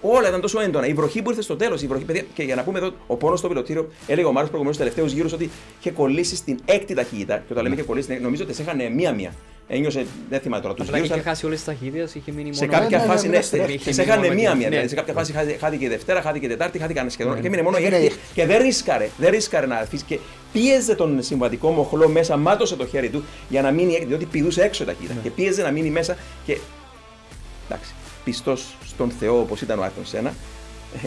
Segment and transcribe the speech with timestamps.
[0.00, 0.86] Όλα ήταν τόσο έντονα.
[0.86, 3.16] Η βροχή που ήρθε στο τέλος, η βροχή, παιδιά, και για να πούμε εδώ, ο
[3.16, 7.36] πόνος στο πιλωτήριο, έλεγε ο Μάριο προηγουμένως τελευταίους γύρους ότι είχε κολλήσει στην έκτη ταχύτητα.
[7.36, 9.32] Και όταν λέμε είχε κολλήσει, νομίζω ότι σε είχαν μία-μία.
[9.70, 11.12] Ένιωσε, δεν θυμάμαι τώρα τους Απλά γύρους.
[11.16, 12.54] είχε χάσει όλες τις ταχύτητες, είχε μείνει μόνο.
[12.54, 14.48] Σε κάποια ναι, ναι, φάση ναι, ναι, ναι, είχε σε μείνει μόνο είχαν με μία
[14.50, 14.68] την- μία.
[14.68, 14.68] ναι.
[14.68, 17.34] δηλαδή, Σε κάποια φάση χάθηκε- χάθηκε η Δευτέρα, χάθηκε η Τετάρτη, χάθηκαν σχεδόν.
[17.34, 17.40] Ναι.
[17.40, 18.18] Και μείνε μόνο η Έγινε- έκτη.
[18.34, 20.04] Και δεν ρίσκαρε, δεν ρίσκαρε να αφήσει.
[20.04, 20.18] Και
[20.52, 24.62] πίεζε τον συμβατικό μοχλό μέσα, μάτωσε το χέρι του για να μείνει έκτη, διότι πηδούσε
[24.62, 25.14] έξω η ταχύτητα.
[25.22, 26.16] Και πίεζε να μείνει μέσα.
[26.46, 26.58] Και
[27.70, 27.94] εντάξει,
[28.28, 30.34] πιστός στον Θεό όπως ήταν ο Άρθον Σένα,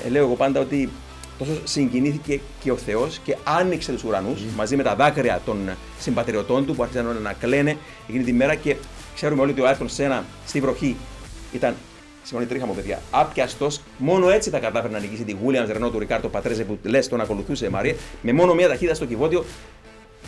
[0.06, 0.90] ε, λέω εγώ πάντα ότι
[1.38, 6.66] τόσο συγκινήθηκε και ο Θεός και άνοιξε τους ουρανούς μαζί με τα δάκρυα των συμπατριωτών
[6.66, 8.76] του που άρχισαν όλα να κλαίνε εκείνη τη μέρα και
[9.16, 10.96] ξέρουμε όλοι ότι ο Άρθον Σένα στη βροχή
[11.54, 11.76] ήταν.
[12.24, 13.02] Συγγνώμη, τρίχα μου, παιδιά.
[13.12, 17.08] Άπιαστος, μόνο έτσι θα κατάφερε να νικήσει τη Williams Ρενό του Ρικάρτο Πατρέζε που λες
[17.08, 17.96] τον ακολουθούσε η Μαρία.
[18.22, 19.46] Με μόνο μία ταχύτητα στο κυβότιο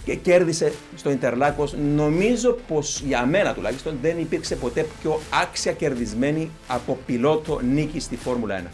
[0.05, 1.75] και κέρδισε στο Ιντερλάκος.
[1.95, 8.16] Νομίζω πως για μένα τουλάχιστον δεν υπήρξε ποτέ πιο άξια κερδισμένη από πιλότο νίκη στη
[8.16, 8.67] Φόρμουλα 1.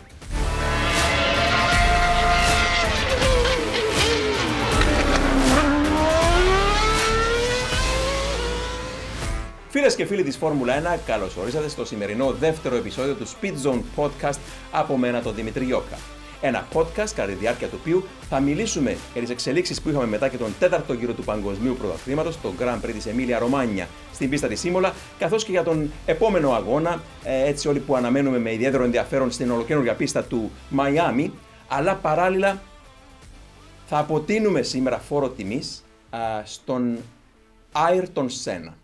[9.71, 13.81] Φίλες και φίλοι της Φόρμουλα 1, καλώς ορίσατε στο σημερινό δεύτερο επεισόδιο του Speed Zone
[13.95, 14.39] Podcast
[14.71, 16.18] από μένα τον Δημητρή Γιώκα.
[16.41, 20.27] Ένα podcast κατά τη διάρκεια του οποίου θα μιλήσουμε για τις εξελίξεις που είχαμε μετά
[20.27, 24.47] και τον τέταρτο γύρο του Παγκοσμίου Πρωταθλήματος, το Grand Prix της Εμίλια Ρωμάνια στην πίστα
[24.47, 28.83] της Σίμολα, καθώς και για τον επόμενο αγώνα, ε, έτσι όλοι που αναμένουμε με ιδιαίτερο
[28.83, 31.33] ενδιαφέρον στην ολοκένουργια πίστα του Μαϊάμι,
[31.67, 32.61] αλλά παράλληλα
[33.85, 36.97] θα αποτείνουμε σήμερα φόρο τιμής α, στον
[37.71, 38.77] Άιρτον Σένα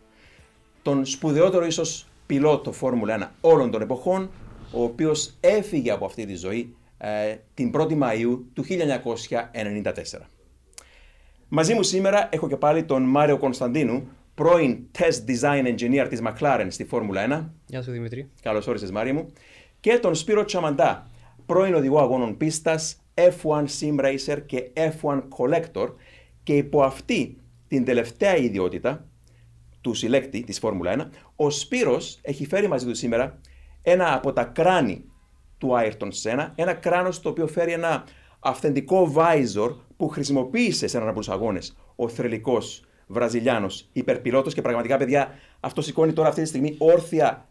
[0.81, 4.29] τον σπουδαιότερο ίσως πιλότο Φόρμουλα 1 όλων των εποχών,
[4.71, 6.84] ο οποίος έφυγε από αυτή τη ζωή ε,
[7.53, 9.91] την 1η Μαΐου του 1994.
[11.47, 16.67] Μαζί μου σήμερα έχω και πάλι τον Μάριο Κωνσταντίνου, πρώην Test Design Engineer της McLaren
[16.69, 17.49] στη Φόρμουλα 1.
[17.65, 18.29] Γεια σου Δημητρή.
[18.41, 19.31] Καλώς όρισες Μάρια μου.
[19.79, 21.07] Και τον Σπύρο Τσαμαντά,
[21.45, 25.93] πρώην οδηγό αγώνων πίστας, F1 Sim Racer και F1 Collector
[26.43, 29.07] και υπό αυτή την τελευταία ιδιότητα
[29.81, 33.39] του συλλέκτη της Φόρμουλα 1, ο Σπύρος έχει φέρει μαζί του σήμερα
[33.81, 35.05] ένα από τα κράνη
[35.65, 38.03] του Ayrton Senna, ένα κράνος το οποίο φέρει ένα
[38.39, 44.97] αυθεντικό visor που χρησιμοποίησε σε έναν από τους αγώνες ο θρελικός Βραζιλιάνος υπερπιλότος και πραγματικά
[44.97, 47.47] παιδιά αυτό σηκώνει τώρα αυτή τη στιγμή όρθια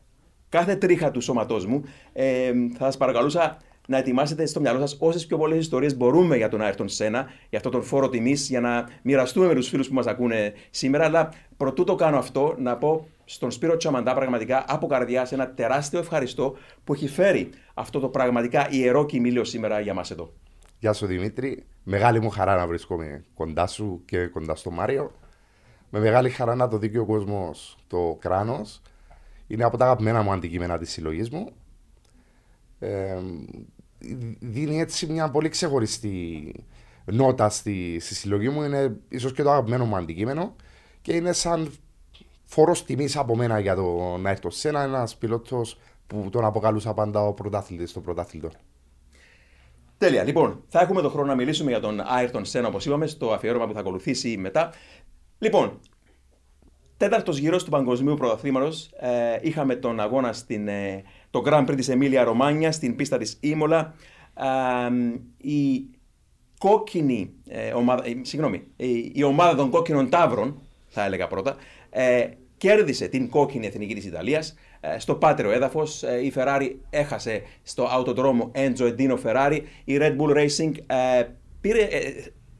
[0.48, 1.82] κάθε τρίχα του σώματός μου.
[2.12, 6.48] Ε, θα σας παρακαλούσα να ετοιμάσετε στο μυαλό σας όσες πιο πολλές ιστορίες μπορούμε για
[6.48, 9.94] τον Ayrton Senna, για αυτόν τον φόρο τιμής, για να μοιραστούμε με τους φίλους που
[9.94, 11.04] μας ακούνε σήμερα.
[11.04, 15.98] Αλλά προτού το κάνω αυτό, να πω στον Σπύρο Τσαμαντά πραγματικά από καρδιά ένα τεράστιο
[15.98, 20.32] ευχαριστώ που έχει φέρει αυτό το πραγματικά ιερό κοιμήλιο σήμερα για μας εδώ.
[20.78, 21.64] Γεια σου Δημήτρη.
[21.82, 25.12] Μεγάλη μου χαρά να βρίσκομαι κοντά σου και κοντά στο Μάριο.
[25.90, 28.82] Με μεγάλη χαρά να το δει και ο κόσμος το κράνος.
[29.46, 31.52] Είναι από τα αγαπημένα μου αντικείμενα της συλλογής μου.
[32.78, 33.16] Ε,
[34.40, 36.52] δίνει έτσι μια πολύ ξεχωριστή
[37.04, 38.62] νότα στη, στη συλλογή μου.
[38.62, 40.56] Είναι ίσως και το αγαπημένο μου αντικείμενο
[41.02, 41.72] και είναι σαν
[42.54, 46.94] φόρο τιμής από μένα για το να έρθω σε ένα ένας πιλότος που τον αποκαλούσα
[46.94, 48.50] πάντα ο πρωτάθλητης των πρωταθλητών.
[49.98, 50.22] Τέλεια.
[50.22, 53.66] Λοιπόν, θα έχουμε τον χρόνο να μιλήσουμε για τον Ayrton Senna, όπως είπαμε, στο αφιέρωμα
[53.66, 54.72] που θα ακολουθήσει μετά.
[55.38, 55.80] Λοιπόν,
[56.96, 58.90] τέταρτος γύρος του Παγκοσμίου Πρωταθλήματος.
[58.98, 63.36] Ε, είχαμε τον αγώνα στην, ε, το Grand Prix της Εμίλια Ρωμάνια στην πίστα της
[63.40, 63.94] Ήμολα.
[64.34, 64.90] Ε,
[65.48, 65.86] η
[66.58, 71.56] κόκκινη ε, ομάδα, ε, συγγνώμη, η, η ομάδα των κόκκινων τάβρων, θα έλεγα πρώτα,
[71.90, 72.28] ε,
[72.64, 76.02] κέρδισε την κόκκινη εθνική της Ιταλίας ε, στο πάτριο έδαφος.
[76.02, 79.60] Ε, η Ferrari έχασε στο αυτοδρόμο Enzo Edino Ferrari.
[79.84, 81.24] Η Red Bull Racing ε,
[81.60, 82.12] πήρε, ε,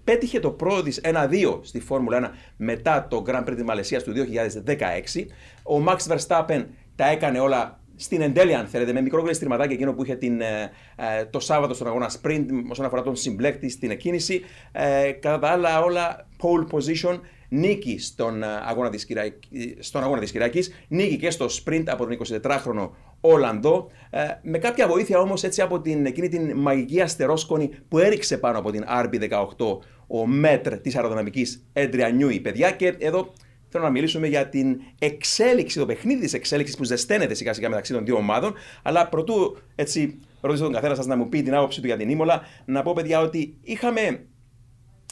[0.05, 4.13] πέτυχε το πρώτο της 1-2 στη Φόρμουλα 1 μετά το Grand Prix της Μαλαισίας του
[4.13, 5.27] 2016.
[5.63, 6.65] Ο Max Verstappen
[6.97, 10.71] τα έκανε όλα στην εντέλεια, αν θέλετε, με μικρό γλιστρηματάκι εκείνο που είχε την, ε,
[10.97, 14.43] ε, το Σάββατο στον αγώνα sprint όσον αφορά τον συμπλέκτη στην εκκίνηση.
[14.73, 17.21] Ε, κατά τα άλλα, όλα pole position,
[17.55, 22.07] νίκη στον ε, αγώνα της, Κυριακή, στον αγώνα της Κυριακής, νίκη και στο sprint από
[22.07, 27.71] τον 24χρονο Ολλανδό, ε, με κάποια βοήθεια όμως έτσι από την, εκείνη την μαγική αστερόσκονη
[27.89, 33.33] που έριξε πάνω από την RB18 ο μέτρ της αεροδυναμικής Έντρια Νιούι, παιδιά, και εδώ
[33.77, 37.93] Θέλω να μιλήσουμε για την εξέλιξη, το παιχνίδι της εξέλιξης που ζεσταίνεται σιγά σιγά μεταξύ
[37.93, 38.55] των δύο ομάδων.
[38.83, 42.09] Αλλά πρωτού έτσι ρωτήσω τον καθένα σας να μου πει την άποψή του για την
[42.09, 44.27] Ήμολα, να πω παιδιά ότι είχαμε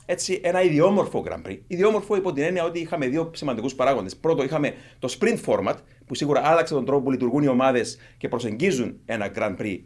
[0.06, 1.58] έτσι ένα ιδιόμορφο Grand Prix.
[1.66, 4.16] Ιδιόμορφο υπό την έννοια ότι είχαμε δύο σημαντικούς παράγοντες.
[4.16, 5.74] Πρώτο, είχαμε το sprint format,
[6.06, 9.80] που σίγουρα άλλαξε τον τρόπο που λειτουργούν οι ομάδες και προσεγγίζουν ένα Grand Prix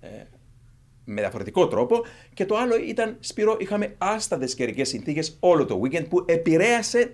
[0.00, 0.08] ε,
[1.04, 2.04] με διαφορετικό τρόπο.
[2.34, 7.12] Και το άλλο ήταν, Σπύρο, είχαμε άστατες καιρικές συνθήκες όλο το weekend που επηρέασε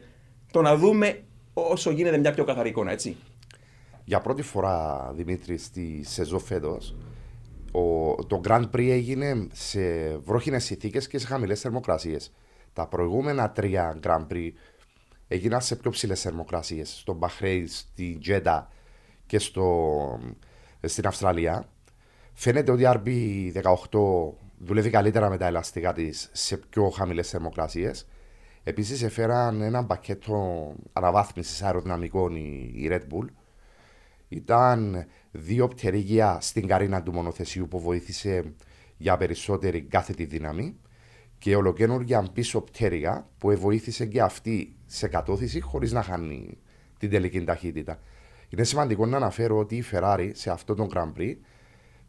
[0.53, 1.23] το να δούμε
[1.55, 3.17] όσο γίνεται μια πιο καθαρή εικόνα, έτσι.
[4.05, 6.97] Για πρώτη φορά, Δημήτρη, στη σεζόν φέτος,
[7.73, 9.81] Ο, το Grand Prix έγινε σε
[10.17, 12.33] βρόχινες συνθήκες και σε χαμηλές θερμοκρασίες.
[12.77, 14.51] Τα προηγούμενα τρία Grand Prix
[15.29, 16.91] έγιναν σε πιο ψηλές θερμοκρασίες.
[16.99, 18.69] Στο Μπαχρέι, στη Τζέντα
[19.27, 20.21] και στο,
[20.81, 21.69] στην Αυστραλία.
[22.33, 28.09] Φαίνεται ότι η RB18 δουλεύει καλύτερα με τα ελαστικά της σε πιο χαμηλές θερμοκρασίες.
[28.63, 33.27] Επίσης, έφεραν ένα πακέτο αναβάθμισης αεροδυναμικών η Red Bull.
[34.29, 38.55] Ήταν δύο πτερίγια στην καρίνα του μονοθεσίου που βοήθησε
[38.97, 40.77] για περισσότερη κάθετη δύναμη
[41.39, 46.59] και ολοκένουργια πίσω πτέρυγα που βοήθησε και αυτή σε κατώθηση χωρίς να χάνει
[46.99, 48.01] την τελική ταχύτητα.
[48.49, 51.35] Είναι σημαντικό να αναφέρω ότι η Ferrari σε αυτό το Grand Prix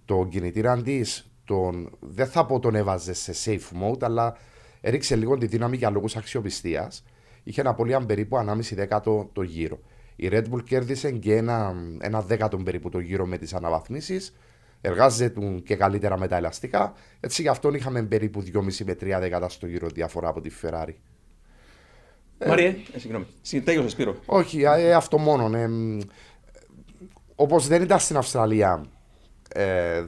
[0.05, 4.37] το κινητήρα της τον, δεν θα πω τον έβαζε σε safe mode, αλλά
[4.81, 7.03] έριξε λίγο τη δύναμη για λόγους αξιοπιστίας.
[7.43, 9.79] Είχε ένα πολύ περίπου 1,5 δέκατο το γύρο.
[10.15, 14.35] Η Red Bull κέρδισε και ένα, ένα δέκατο περίπου το γύρο με τις αναβαθμίσεις.
[14.81, 16.93] Εργάζεται και καλύτερα με τα ελαστικά.
[17.19, 20.93] Έτσι γι' αυτόν είχαμε περίπου 2,5 με 3 δέκατα στο γύρο διαφορά από τη Ferrari.
[22.45, 23.25] Μαριέ, ε, συγγνώμη.
[23.63, 24.15] Τέλειωσε, Σπύρο.
[24.25, 25.57] Όχι, ε, αυτό μόνο.
[25.57, 25.69] Ε,
[27.35, 28.85] Όπως δεν ήταν στην Αυστραλία,
[29.53, 30.05] ε,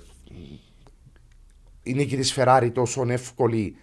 [1.83, 3.75] η νίκη της Ferrari τόσο εύκολη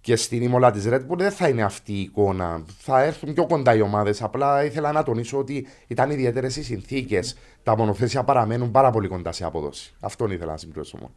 [0.00, 2.64] και στην ήμολα της Red Bull δεν θα είναι αυτή η εικόνα.
[2.78, 4.22] Θα έρθουν πιο κοντά οι ομάδες.
[4.22, 7.36] Απλά ήθελα να τονίσω ότι ήταν ιδιαίτερες οι συνθήκες.
[7.62, 9.94] Τα μονοθέσια παραμένουν πάρα πολύ κοντά σε απόδοση.
[10.00, 11.14] Αυτό ήθελα να συμπληρώσω μόνο.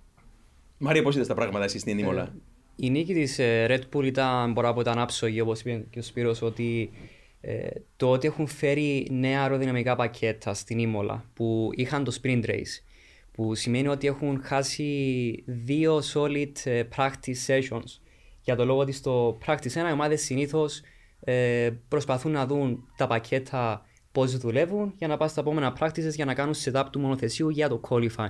[0.78, 2.22] Μαρία, πώς είδες τα πράγματα εσύ στην ήμολα.
[2.22, 2.32] Ε,
[2.76, 6.00] η νίκη της ε, Red Bull ήταν, μπορώ να πω, ήταν άψογη, όπως είπε και
[6.00, 6.92] ο Σπύρος, ότι
[7.42, 12.82] ε, το ότι έχουν φέρει νέα αεροδυναμικά πακέτα στην Ήμολα που είχαν το sprint race
[13.32, 18.00] που σημαίνει ότι έχουν χάσει δύο solid ε, practice sessions.
[18.44, 20.82] Για το λόγο ότι στο practice 1 οι ομάδες συνήθως
[21.20, 26.26] ε, προσπαθούν να δουν τα πακέτα πώς δουλεύουν για να πάνε στα επόμενα practices για
[26.26, 28.30] να κάνουν setup του μονοθεσίου για το qualify.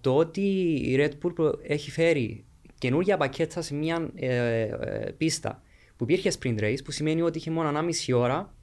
[0.00, 0.40] Το ότι
[0.74, 2.44] η Red Bull έχει φέρει
[2.78, 4.68] καινούργια πακέτα σε μια ε,
[5.16, 5.62] πίστα
[5.96, 8.54] που υπήρχε sprint race που σημαίνει ότι είχε μόνο 1,5 ώρα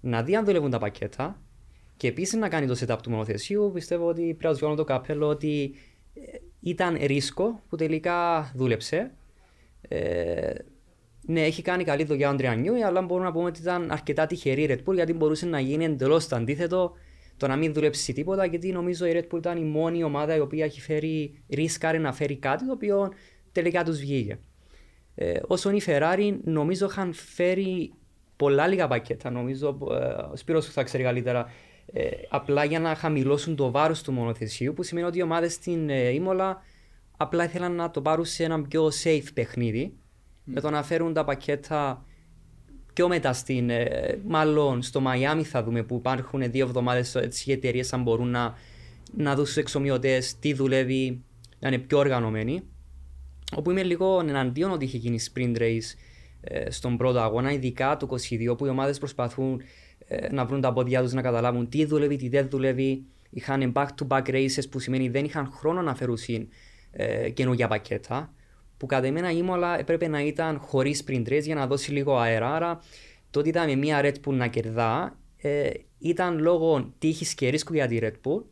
[0.00, 1.42] να δει αν δουλεύουν τα πακέτα
[1.96, 5.26] και επίσης να κάνει το setup του μονοθεσίου, πιστεύω ότι πρέπει να τους το καπέλο
[5.28, 5.74] ότι
[6.14, 6.20] ε,
[6.60, 9.10] ήταν ρίσκο που τελικά δούλεψε.
[9.88, 10.54] Ε,
[11.26, 14.62] ναι, έχει κάνει καλή δουλειά ο Αντριανιού, αλλά μπορούμε να πούμε ότι ήταν αρκετά τυχερή
[14.62, 16.92] η Red Bull γιατί μπορούσε να γίνει εντελώς το αντίθετο
[17.36, 18.44] το να μην δουλέψει τίποτα.
[18.44, 22.12] Γιατί νομίζω η Red Bull ήταν η μόνη ομάδα η οποία έχει φέρει ρίσκαρε να
[22.12, 23.12] φέρει κάτι το οποίο
[23.52, 24.38] τελικά τους βγήκε.
[25.14, 27.92] Ε, όσον η Ferrari, νομίζω είχαν φέρει
[28.36, 29.30] πολλά λίγα πακέτα.
[29.30, 29.94] Νομίζω ε,
[30.32, 31.50] ο Σπύρος θα ξέρει καλύτερα
[31.92, 35.90] ε, απλά για να χαμηλώσουν το βάρος του μονοθεσίου, που σημαίνει ότι οι ομάδες στην
[35.90, 36.62] ε, Ήμολα
[37.22, 39.92] απλά ήθελαν να το πάρουν σε ένα πιο safe παιχνίδι,
[40.44, 42.04] με το να φέρουν τα πακέτα
[42.92, 43.70] πιο μετά στην.
[43.70, 47.14] Ε, μάλλον στο Μαϊάμι θα δούμε που υπάρχουν δύο εβδομάδες
[47.44, 48.54] οι εταιρείες αν μπορούν να,
[49.16, 51.22] να δουν στους εξομοιωτές τι δουλεύει,
[51.58, 52.62] να είναι πιο οργανωμένοι.
[53.56, 55.96] Όπου είμαι λίγο εναντίον ότι είχε γίνει sprint race
[56.40, 58.08] ε, στον πρώτο αγώνα, ειδικά το
[58.50, 59.62] 22 που οι ομάδες προσπαθούν
[60.06, 63.04] ε, να βρουν τα πόδια τους να καταλάβουν τι δουλεύει, τι δεν δουλεύει.
[63.30, 66.16] Είχαν back-to-back races που σημαίνει δεν είχαν χρόνο να φέρουν
[66.92, 68.34] ε, καινούργια πακέτα.
[68.76, 72.16] Που κατά εμένα η Μόλα έπρεπε να ήταν χωρίς sprint race για να δώσει λίγο
[72.16, 72.54] αέρα.
[72.54, 72.80] Άρα
[73.30, 77.74] το ότι ήταν με μια Red Bull να κερδά ε, ήταν λόγω τύχης και ρίσκου
[77.74, 78.42] για τη Red Bull.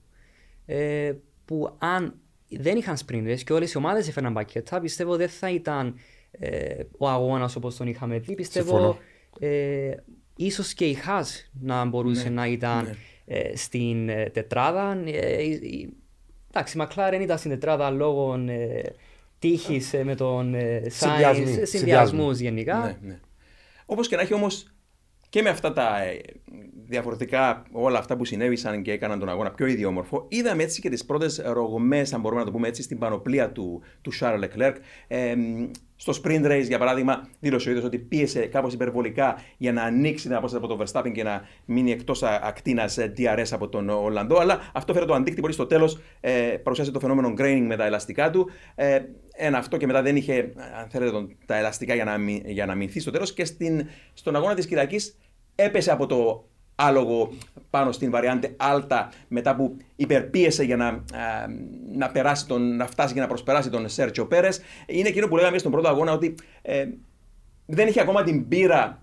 [0.67, 1.13] Ε,
[1.45, 2.15] που αν
[2.49, 5.99] δεν είχαν sprint race και όλες οι ομάδες έφεραν πακέτα, πιστεύω δεν θα ήταν
[6.31, 8.35] ε, ο αγώνας όπως τον είχαμε δει.
[8.35, 8.99] Πιστεύω
[9.39, 9.91] ε,
[10.37, 12.95] ίσως και η Χάς να μπορούσε ναι, να ήταν ναι.
[13.25, 15.03] ε, στην ε, τετράδα.
[16.53, 18.83] Ε, εντάξει, η Μακλάρεν ήταν στην τετράδα λόγω ε,
[19.39, 20.55] τύχης με τον
[20.87, 22.79] Σάινς, συνδυασμούς γενικά.
[22.79, 23.21] Ναι, ναι.
[23.87, 24.73] Όπως και να έχει όμως
[25.29, 25.97] και με αυτά τα
[26.87, 31.05] διαφορετικά όλα αυτά που συνέβησαν και έκαναν τον αγώνα πιο ιδιόμορφο, είδαμε έτσι και τις
[31.05, 34.75] πρώτες ρογμές, αν μπορούμε να το πούμε έτσι, στην πανοπλία του, του Charles Leclerc.
[36.01, 39.83] Ε, στο sprint race, για παράδειγμα, δήλωσε ο ίδιος ότι πίεσε κάπως υπερβολικά για να
[39.83, 44.39] ανοίξει την απόσταση από τον Verstappen και να μείνει εκτός ακτίνας DRS από τον Ολλανδό.
[44.39, 47.85] Αλλά αυτό φέρε το αντίκτυπο ότι στο τέλος ε, παρουσιάσε το φαινόμενο graining με τα
[47.85, 48.51] ελαστικά του.
[48.75, 49.01] Ε,
[49.33, 52.75] ένα αυτό και μετά δεν είχε, αν θέλετε, τον, τα ελαστικά για να, για να
[52.75, 53.33] μηνθεί στο τέλος.
[53.33, 55.19] Και στην, στον αγώνα της Κυριακής
[55.55, 56.49] έπεσε από το
[56.81, 57.33] άλογο
[57.71, 61.05] πάνω στην βαριάντε Alta μετά που υπερπίεσε για να,
[61.95, 64.61] να, περάσει τον, να φτάσει και να προσπεράσει τον Σέρτσιο Πέρες.
[64.87, 66.87] Είναι εκείνο που λέγαμε στον πρώτο αγώνα ότι ε,
[67.67, 69.03] δεν είχε ακόμα την πείρα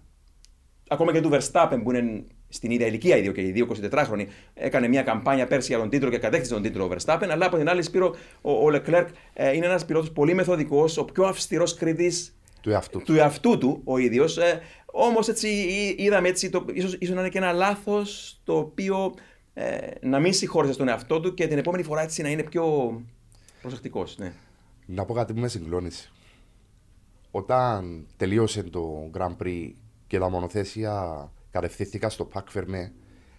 [0.88, 4.88] ακόμα και του Verstappen που είναι στην ίδια ηλικία ήδη και οι δύο 24χρονοι έκανε
[4.88, 7.28] μια καμπάνια πέρσι για τον τίτλο και κατέκτησε τον τίτλο ο Verstappen.
[7.32, 11.06] Αλλά από την άλλη, Σπύρο, ο, ο Leclerc ε, είναι ένας πιλότος πολύ μεθοδικό, ο
[11.06, 12.37] πιο αυστηρός κριτής
[12.68, 14.38] του εαυτού του, εαυτού του ο ίδιος.
[14.38, 15.48] Ε, Όμως έτσι
[15.98, 19.14] είδαμε έτσι, το, ίσως, ίσως να είναι και ένα λάθος το οποίο
[19.54, 22.96] ε, να μην συγχώρησε στον εαυτό του και την επόμενη φορά έτσι να είναι πιο.
[23.62, 24.34] Προσεκτικός, ναι.
[24.86, 26.12] Να πω κάτι που με συγκλώνησε.
[27.32, 29.72] Όταν τελείωσε το Grand Prix
[30.08, 32.94] και τα μονοθέσια κατευθύνθηκα στο Πακ Φερμέ,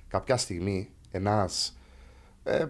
[0.09, 1.79] κάποια στιγμή ένας
[2.43, 2.67] ε,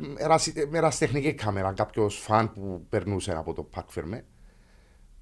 [0.73, 4.25] ερασιτεχνική κάμερα, κάποιος φαν που περνούσε από το Πακ Φερμέ,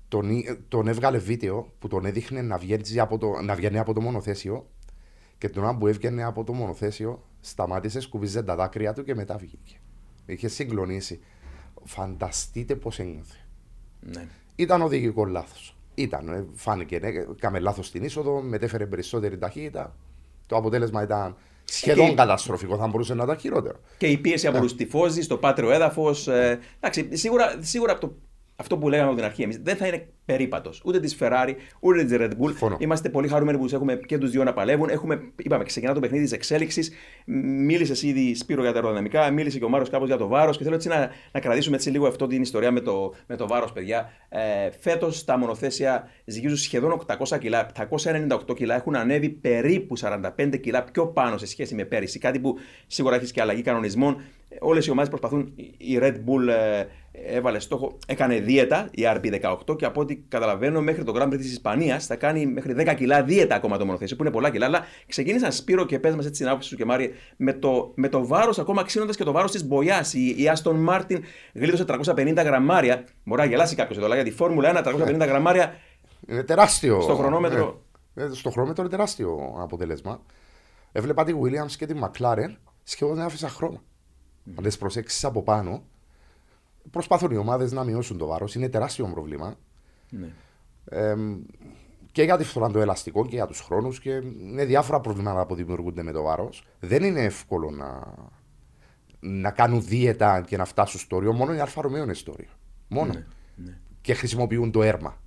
[0.09, 0.31] τον,
[0.69, 4.67] τον έβγαλε βίντεο που τον έδειχνε να βγαίνει από το, να βγαίνει από το μονοθέσιο
[5.39, 9.37] και τον ώρα που έβγαινε από το μονοθέσιο σταμάτησε, σκουβίζε τα δάκρυα του και μετά
[9.37, 9.77] βγήκε.
[10.27, 11.21] Είχε συγκλονίσει.
[11.85, 13.37] Φανταστείτε πώς ένιωθε.
[14.01, 14.27] ναι.
[14.57, 15.77] Ήταν οδηγικό λάθος.
[15.95, 19.97] Ήταν, ε, φάνηκε, ναι, κάμε λάθος στην είσοδο, μετέφερε περισσότερη ταχύτητα.
[20.47, 23.79] Το αποτέλεσμα ήταν σχεδόν Και- καταστροφικό, θα μπορούσε να ήταν χειρότερο.
[23.99, 26.29] Και η πίεση από τους τυφώζει στο πάτριο έδαφος.
[26.29, 28.15] Ε, εντάξει, σίγουρα, σίγουρα από το,
[28.57, 32.05] αυτό που λέγαμε από την αρχή εμείς δεν θα είναι περίπατος ούτε της Ferrari ούτε
[32.05, 32.47] της Red Bull.
[32.47, 32.77] Συμφωνώ.
[32.81, 34.89] Είμαστε πολύ χαρούμενοι που του έχουμε και τους δύο να παλεύουν.
[34.89, 36.93] Έχουμε, είπαμε, ξεκινά το παιχνίδι της εξέλιξης.
[37.67, 40.57] Μίλησε ήδη Σπύρο για τα αεροδυναμικά, μίλησε και ο Μάρος κάπως για το βάρος.
[40.57, 43.47] Και θέλω έτσι να, να κρατήσουμε έτσι λίγο αυτό την ιστορία με το, με το
[43.47, 44.11] βάρος, παιδιά.
[44.29, 47.71] Ε, Φέτος τα μονοθέσια ζυγίζουν σχεδόν 800 κιλά.
[47.91, 52.19] 798 κιλά έχουν ανέβει περίπου 45 κιλά πιο πάνω σε σχέση με πέρυσι.
[52.19, 54.17] Κάτι που σίγουρα έχεις και αλλαγή κανονισμών.
[54.61, 55.53] Όλες οι ομάδες προσπαθούν.
[55.77, 56.85] Η Red Bull ε,
[57.25, 61.53] έβαλε στόχο, έκανε δίαιτα, η RP18 και από ό,τι καταλαβαίνω μέχρι το Grand Prix της
[61.53, 64.67] Ισπανίας θα κάνει μέχρι 10 κιλά δίαιτα ακόμα το μονοθέσιο, που είναι πολλά κιλά.
[64.67, 68.09] Αλλά ξεκίνησαν Σπύρο και πες μας έτσι την άποψη σου και Μάρι με το, με
[68.09, 70.05] το βάρος ακόμα ξύνοντας και το βάρος της Μπογιά.
[70.13, 71.21] Η, η Aston Martin
[71.53, 73.05] γλίτωσε 350 γραμμάρια.
[73.25, 75.75] Μπορεί να γελάσει κάποιος εδώ, αλλά για τη Φόρμουλα 1 350 γραμμάρια
[76.29, 77.01] Είναι τεράστιο.
[77.01, 77.83] Στο χρονόμετρο.
[78.15, 80.21] Ε, ε, στο χρονόμετρο είναι τεράστιο αποτέλεσμα.
[80.93, 83.83] Έβλεπα τη Williams και τη McLaren σχεδόν δεν άφησα χρώμα.
[84.59, 85.83] Αν το προσέξεις από πάνω,
[86.91, 88.55] προσπαθούν οι ομάδες να μειώσουν το βάρος.
[88.55, 89.55] Είναι τεράστιο πρόβλημα.
[90.11, 90.29] ναι.
[90.85, 91.15] Ε,
[92.13, 95.55] και για τη φθορά των ελαστικών και για τους χρόνους και είναι διάφορα προβλήματα που
[95.55, 96.65] δημιουργούνται με το βάρος.
[96.81, 98.15] Δεν είναι εύκολο να,
[99.21, 101.33] να κάνουν δίαιτα και να φτάσουν στο όριο.
[101.33, 102.49] Μόνο οι Alfa Romeo είναι στο όριο.
[102.89, 103.13] Μόνο.
[103.13, 103.27] Ναι,
[103.57, 103.79] ναι.
[104.01, 105.21] Και χρησιμοποιούν το έρμα.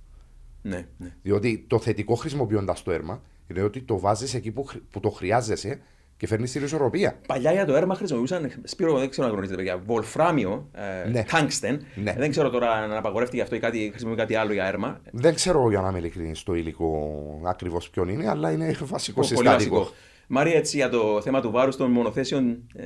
[0.62, 1.14] ναι, ναι.
[1.22, 5.10] Διότι το θετικό χρησιμοποιώντας το έρμα είναι ότι το βάζεις εκεί που, χρ- που το
[5.10, 5.80] χρειάζεσαι
[6.20, 7.18] και φέρνει την ισορροπία.
[7.26, 10.68] Παλιά για το έρμα χρησιμοποιούσαν, Σπύρο δεν ξέρω αν γνωρίζετε παιδιά, βολφράμιο,
[11.04, 11.24] ε, Ναι.
[11.30, 11.78] tungsten.
[11.94, 12.14] Ναι.
[12.18, 15.00] Δεν ξέρω τώρα αν απαγορεύτηκε αυτό ή κάτι, χρησιμοποιεί κάτι άλλο για έρμα.
[15.12, 19.26] Δεν ξέρω για να είμαι ειλικρινής το υλικό ακριβώς ποιον είναι, αλλά είναι βασικό Πολύ
[19.34, 19.76] συστατικό.
[19.78, 19.94] βασικό.
[20.26, 22.58] Μαρία, έτσι για το θέμα του βάρους των μονοθέσεων.
[22.74, 22.84] Ε,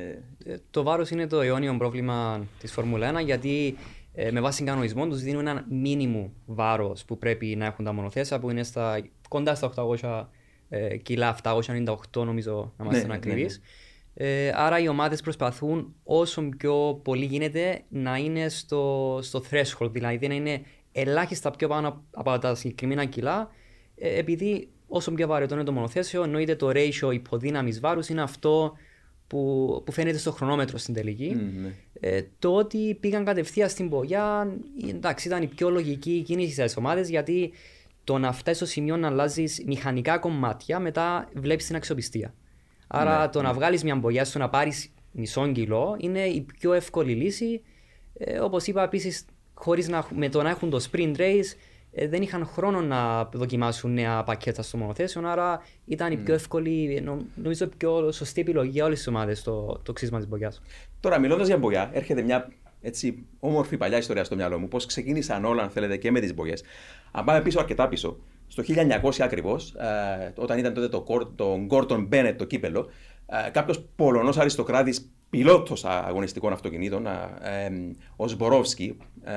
[0.53, 3.77] Ε, Το βάρος είναι το αιώνιο πρόβλημα της Φόρμουλα 1 γιατί
[4.15, 8.39] ε, με βάση κανονισμό τους δίνουν ένα μήνυμο βάρος που πρέπει να έχουν τα μονοθέσια
[8.39, 10.25] που είναι στα, κοντά στα 800
[10.69, 13.61] ε, κιλά, 798 νομίζω να είμαστε Ναι, ναι, ακριβείς.
[14.15, 20.29] Ε, άρα οι ομάδες προσπαθούν όσο πιο πολύ γίνεται να είναι στο, στο threshold, δηλαδή
[20.29, 23.51] να είναι ελάχιστα πιο πάνω από τα συγκεκριμένα κιλά
[23.97, 28.73] ε, επειδή όσο πιο βαρετό είναι το μονοθέσιο εννοείται το ratio υποδύναμης βάρους είναι αυτό
[29.27, 31.35] που, που φαίνεται στο χρονόμετρο στην τελική.
[31.35, 31.75] μ, ναι.
[32.01, 34.57] Ε, το ότι πήγαν κατευθείαν στην πογιά,
[34.89, 37.53] εντάξει, ήταν η πιο λογική κίνηση τη ομάδες γιατί
[38.05, 42.35] το να φτάσεις στο σημείο να αλλάζεις μηχανικά κομμάτια, μετά βλέπεις την αξιοπιστία.
[42.87, 46.73] Άρα Ναι, το να βγάλεις μια μπογιά στο να πάρεις μισό κιλό είναι η πιο
[46.73, 47.63] εύκολη λύση.
[48.19, 49.25] Ε, Όπως είπα επίσης,
[50.15, 51.57] με το να έχουν το sprint race,
[51.93, 55.29] ε, δεν είχαν χρόνο να δοκιμάσουν νέα πακέτα στο μονοθέσιο.
[55.29, 59.43] Άρα ήταν η πιο εύκολη, νο- νομίζω, η πιο σωστή επιλογή για όλες τις ομάδες
[59.43, 60.53] το, το ξύσμα της μπογιά.
[61.01, 62.49] Τώρα, μιλώντας για μπογιά, έρχεται μια
[62.81, 64.69] έτσι, όμορφη παλιά ιστορία στο μυαλό μου.
[64.69, 66.55] Πώ ξεκίνησαν όλα, αν θέλετε, και με τις μπογιέ.
[67.17, 68.17] Αν πάμε πίσω, αρκετά πίσω,
[68.49, 72.89] στο 1900 ακριβώς, ε, όταν ήταν τότε το, Κορ- το Gordon Bennett το κύπελο,
[73.47, 77.11] ε, κάποιος Πολωνός αριστοκράτης, πιλότος αγωνιστικών αυτοκινήτων, ε,
[77.43, 77.71] ε,
[78.17, 79.33] ο Σμπορόφσκι, ε,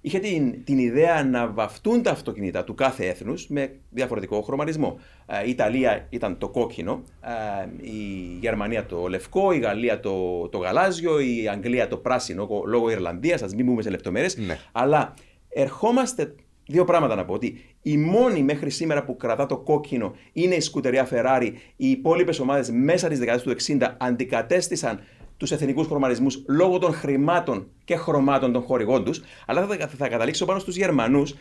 [0.00, 4.98] είχε την, την ιδέα να βαφτούν τα αυτοκίνητα του κάθε έθνους με διαφορετικό χρωματισμό.
[5.26, 7.92] Ε, η Ιταλία ήταν το κόκκινο, ε, η
[8.40, 13.42] Γερμανία το λευκό, η Γαλλία το, το γαλάζιο, η Αγγλία το πράσινο κο- λόγω Ιρλανδίας.
[13.42, 14.36] Α μην μπούμε σε λεπτομέρειες.
[14.36, 14.58] Ναι.
[14.72, 15.14] Αλλά
[15.48, 16.34] ερχόμαστε.
[16.66, 17.34] Δύο πράγματα να πω.
[17.34, 21.52] Ότι η μόνη μέχρι σήμερα που κρατά το κόκκινο είναι η σκουτεριά Ferrari.
[21.76, 25.00] Οι υπόλοιπες ομάδες μέσα της δεκαετία του 60 αντικατέστησαν
[25.36, 29.22] τους εθνικούς χρωματισμούς λόγω των χρημάτων και χρωμάτων των χορηγών τους.
[29.46, 31.34] Αλλά θα, θα καταλήξω πάνω στους Γερμανούς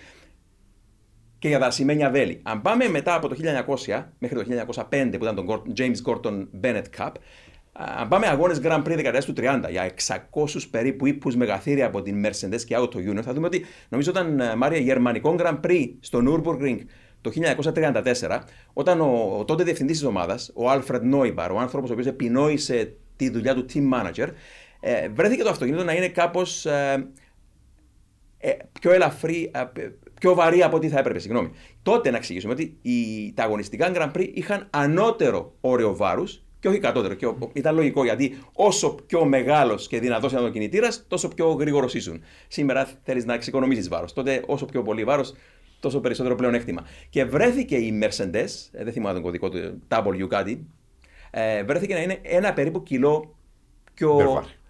[1.40, 2.40] και για τα ασημένια βέλη.
[2.44, 3.36] Αν πάμε μετά από το
[3.88, 7.12] 1900 μέχρι το 1905 που ήταν τον Gor- James Gordon Bennett Cup, α,
[7.74, 9.92] αν πάμε αγώνες Grand Prix δεκαετίας του 30 για
[10.32, 14.40] 600 περίπου ύπους μεγαθύρια από την Mercedes και Auto Union, θα δούμε ότι νομίζω ήταν
[14.40, 16.78] ε, Μάρια γερμανικό Grand Prix στο Nürburgring
[17.22, 17.32] το
[17.64, 18.40] 1934,
[18.74, 22.96] όταν ο, ο τότε διευθυντής της ομάδας, ο Alfred Neubar, ο άνθρωπος ο οποίος επινόησε
[23.16, 24.28] τη δουλειά του team manager,
[24.80, 27.08] ε, βρέθηκε το αυτοκίνητο να είναι κάπως ε,
[28.38, 29.88] ε, πιο ελαφρύ, ε,
[30.20, 31.20] πιο βαρύ από ό,τι θα έπρεπε.
[31.20, 31.52] Συγγνώμη.
[31.82, 36.80] Τότε να εξηγήσουμε ότι οι, τα αγωνιστικά Grand Prix είχαν ανώτερο όριο βάρους και όχι
[36.80, 37.14] κατώτερο.
[37.14, 41.48] Και ο- ήταν λογικό γιατί όσο πιο μεγάλος και δυνατός ήταν ο κινητήρας, τόσο πιο
[41.52, 42.22] γρήγορος ήσουν.
[42.48, 44.14] Σήμερα θέλεις να εξοικονομήσεις βάρος.
[44.14, 45.34] Τότε όσο πιο πολύ βάρος,
[45.80, 46.86] τόσο περισσότερο πλέον έκτημα.
[47.10, 50.66] Και βρέθηκε η Mercedes, ε, δεν θυμάμαι τον κωδικό του, W κάτι,
[51.32, 53.36] ε, βρέθηκε να είναι ένα περίπου κιλό
[53.94, 54.16] πιο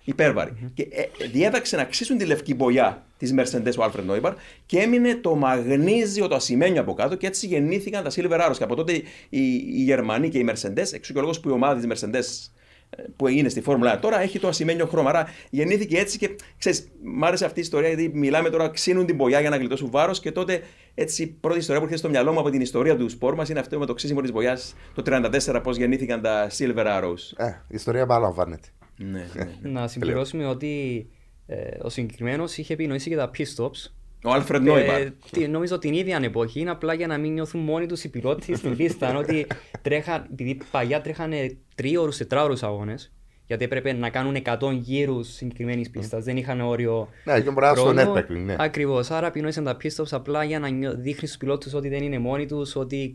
[0.03, 0.49] Υπέρβαρη.
[0.49, 0.73] υπέρβαρη.
[0.73, 4.33] Και ε, διέταξε να ξύσουν τη λευκή μπογιά της Mercedes ο Alfred Neubar
[4.65, 8.57] και έμεινε το μαγνίζιο, το ασημένιο από κάτω και έτσι γεννήθηκαν τα Silver Arrows.
[8.57, 11.51] Και από τότε οι, οι Γερμανοί και οι Mercedes, εξού και ο λόγος που η
[11.51, 12.51] ομάδα της Mercedes
[12.89, 15.09] ε, που είναι στη Φόρμουλα 1 τώρα έχει το ασημένιο χρώμα.
[15.09, 19.15] Άρα γεννήθηκε έτσι και ξέρεις, μ' άρεσε αυτή η ιστορία γιατί μιλάμε τώρα, ξύνουν την
[19.15, 20.61] μπογιά για να γλιτώσουν βάρος και τότε
[20.93, 23.49] έτσι η πρώτη ιστορία που έρχεται στο μυαλό μου από την ιστορία του σπορ μας
[23.49, 24.57] είναι αυτό με το ξύσιμο της μπογιά
[24.93, 27.33] το 34 πώς γεννήθηκαν τα Silver Arrows.
[27.35, 28.67] Ε, η ιστορία επαναλαμβάνεται.
[29.03, 29.69] Ναι, ναι, ναι.
[29.69, 31.05] Να συμπληρώσουμε ότι
[31.47, 33.91] ε, ο συγκεκριμένος είχε επινοήσει και τα pit stops.
[34.23, 34.77] Ο Alfred Neubar.
[34.77, 38.09] Ε, τι- νομίζω την ίδια εποχή είναι απλά για να μην νιώθουν μόνοι τους οι
[38.09, 39.15] πιλότοι στην πίστα.
[39.21, 39.47] ότι
[39.81, 43.11] τρέχαν, επειδή παλιά τρέχανε τρίωρου, τετράωρους αγώνες,
[43.45, 46.23] γιατί έπρεπε να κάνουν 100 γύρους συγκεκριμένης πίστας.
[46.23, 47.09] Δεν είχαν όριο.
[47.23, 48.13] Ναι, και μπορεί να στο χρόνου.
[48.15, 48.55] Nürburgring, ναι.
[48.59, 49.11] Ακριβώς.
[49.11, 52.19] Άρα επινόησαν τα pit stops απλά για να νιώ- δείχνει στους πιλότους ότι δεν είναι
[52.19, 53.13] μόνοι τους, ότι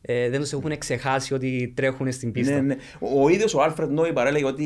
[0.00, 2.54] ε, δεν τους έχουν ξεχάσει ότι τρέχουν στην πίστα.
[2.54, 2.76] Ναι, ναι.
[3.00, 4.64] Ο, ο ίδιος ο Άλφρεντ Νόιμπαρ έλεγε ότι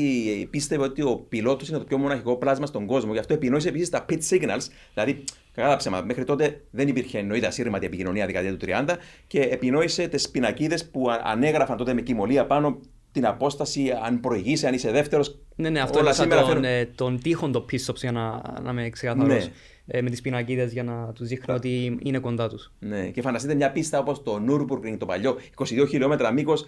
[0.49, 3.13] πίστευε ότι ο πιλότος είναι το πιο μοναχικό πλάσμα στον κόσμο.
[3.13, 4.67] Γι' αυτό επινόησε επίσης τα pit signals.
[4.93, 5.23] Δηλαδή,
[5.53, 8.95] κατά ψέμα, μέχρι τότε δεν υπήρχε εννοείται ασύρματη επικοινωνία δεκαετία του 30
[9.27, 12.79] και επινόησε τις πινακίδες που α- ανέγραφαν τότε με κοιμωλία πάνω
[13.11, 15.39] την απόσταση, αν προηγήσει, αν είσαι δεύτερος.
[15.55, 18.89] Ναι, ναι, αυτό είναι τον, ε, τον τείχον το pit stops για να, να είμαι
[18.89, 19.45] ξεκαθαρός.
[19.45, 19.51] Ναι.
[19.87, 22.71] Ε, με τις πινακίδες για να τους δείχνω ότι είναι κοντά τους.
[22.79, 26.65] Ναι, και φανταστείτε μια πίστα όπως το Nürburgring, το παλιό, 22 χιλιόμετρα μήκος.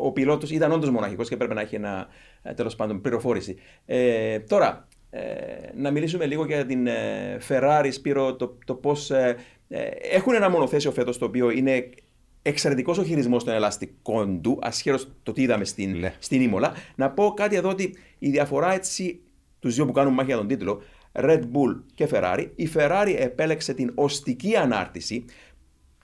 [0.00, 2.06] ο, ο πιλότος ήταν όντως μοναχικός και πρέπει να έχει ένα
[2.54, 3.56] τέλος πάντων πληροφόρηση.
[3.86, 5.20] Ε, τώρα, ε,
[5.74, 9.10] να μιλήσουμε λίγο για την ε, Ferrari, Σπύρο, το, το πώς.
[9.10, 9.36] Ε,
[9.68, 9.80] ε,
[10.12, 11.90] έχουν ένα μονοθέσιο φέτος το οποίο είναι
[12.42, 16.14] εξαιρετικός ο χειρισμός των ελαστικών του, ασχέτω το τι είδαμε στην, Ναι.
[16.18, 16.72] στην Ήμολα.
[16.94, 19.20] Να πω κάτι εδώ ότι η διαφορά έτσι,
[19.58, 20.82] του δύο που κάνουν μάχη για τον τίτλο,
[21.12, 25.24] Red Bull και Ferrari, η Ferrari επέλεξε την οστική ανάρτηση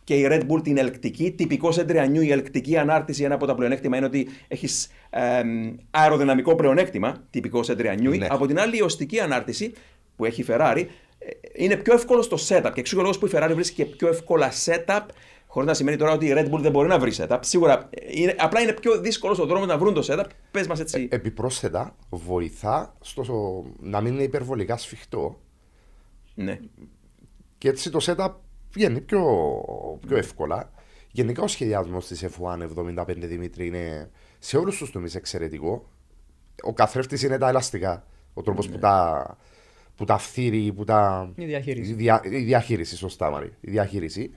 [0.04, 1.30] και η Red Bull την ελκτική.
[1.30, 4.88] Τυπικός εντριανιού η ελκτική ανάρτηση, ένα από τα πλεονέκτημα είναι ότι έχεις
[5.90, 8.16] αεροδυναμικό πλεονέκτημα, τυπικός εντριανιού.
[8.16, 8.26] Ναι.
[8.30, 9.72] Από την άλλη, η οστική ανάρτηση
[10.16, 10.84] που έχει η Ferrari
[11.18, 11.30] ε,
[11.64, 12.70] είναι πιο εύκολο στο setup.
[12.74, 15.00] Και εξού και ο λόγος που η Ferrari βρίσκει και πιο εύκολα setup,
[15.50, 17.38] χωρίς να σημαίνει τώρα ότι η Red Bull δεν μπορεί να βρει setup.
[17.40, 20.24] Σίγουρα ε, είναι, απλά είναι πιο δύσκολο ο δρόμο να βρουν το setup.
[20.50, 21.08] Πες μας έτσι.
[21.10, 25.40] Επιπρόσθετα, βοηθά στο να μην είναι υπερβολικά σφιχτό
[26.34, 26.60] ναι.
[27.58, 28.32] και έτσι το setup
[28.72, 29.22] βγαίνει πιο,
[30.06, 30.70] πιο εύκολα.
[31.12, 35.88] Γενικά ο σχεδιασμός της F1 75 Δημήτρη είναι σε όλους τους τομείς εξαιρετικό.
[36.62, 38.06] Ο καθρέφτης είναι τα ελαστικά.
[38.34, 39.36] Ο τρόπος που τα,
[39.96, 41.32] που τα φθείρει, που τα.
[41.36, 41.90] Η διαχείριση.
[41.90, 43.52] Η, δια- η διαχείριση, σωστά, Μαρή.
[43.60, 44.30] Η διαχείριση.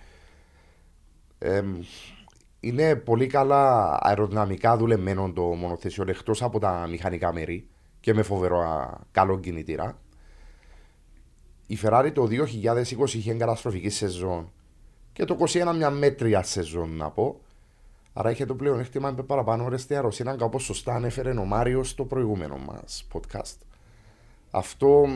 [1.44, 1.80] Εμ,
[2.60, 7.68] είναι πολύ καλά αεροδυναμικά δουλεμένο το μονοθέσιο εκτός από τα μηχανικά μέρη
[8.00, 10.00] και με φοβερό α, καλό κινητήρα.
[11.68, 14.52] Η Ferrari το 2020 είχε καταστροφική σεζόν
[15.14, 17.42] και το 2021 μια μέτρια σεζόν να πω.
[18.14, 22.06] Άρα είχε το πλεονέκτημα με παραπάνω ώρες στη αεροσύναγγα όπως σωστά ανέφερε ο Μάριος στο
[22.06, 23.58] προηγούμενο μας podcast.
[24.52, 25.08] Αυτό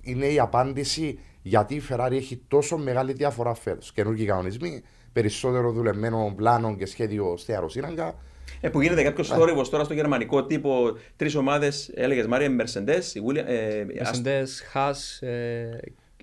[0.00, 3.92] είναι η απάντηση γιατί η Ferrari έχει τόσο μεγάλη διαφορά φέτος.
[3.92, 8.14] Καινούργιοι κανονισμοί, περισσότερο δουλεμένο πλάνο και σχέδιο στη αεροσύναγγα.
[8.60, 10.96] Ε, που γίνεται κάποιος θόρυβος τώρα στο γερμανικό τύπο.
[11.16, 15.78] Τρεις ομάδες, έλεγες Μάρια, Mercedes, η William, ε, Aston- Mercedes, Haas, ε,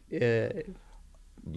[0.09, 0.47] ε,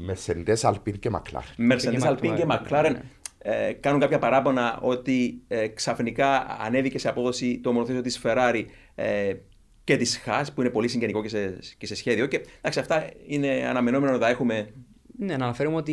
[0.09, 1.73] Mercedes, Alpine και McLaren.
[1.73, 3.01] Mercedes, Και Alpine και McLaren, McLaren ναι.
[3.39, 8.65] ε, κάνουν κάποια παράπονα ότι ε, ξαφνικά ανέβηκε σε απόδοση το μονοθέσιο της Ferrari
[8.95, 9.33] ε,
[9.85, 13.07] και της Haas που είναι πολύ συγγενικό και σε, και σε σχέδιο και εντάξει αυτά
[13.27, 14.69] είναι αναμενόμενο να τα έχουμε
[15.25, 15.93] ναι, να αναφέρουμε ότι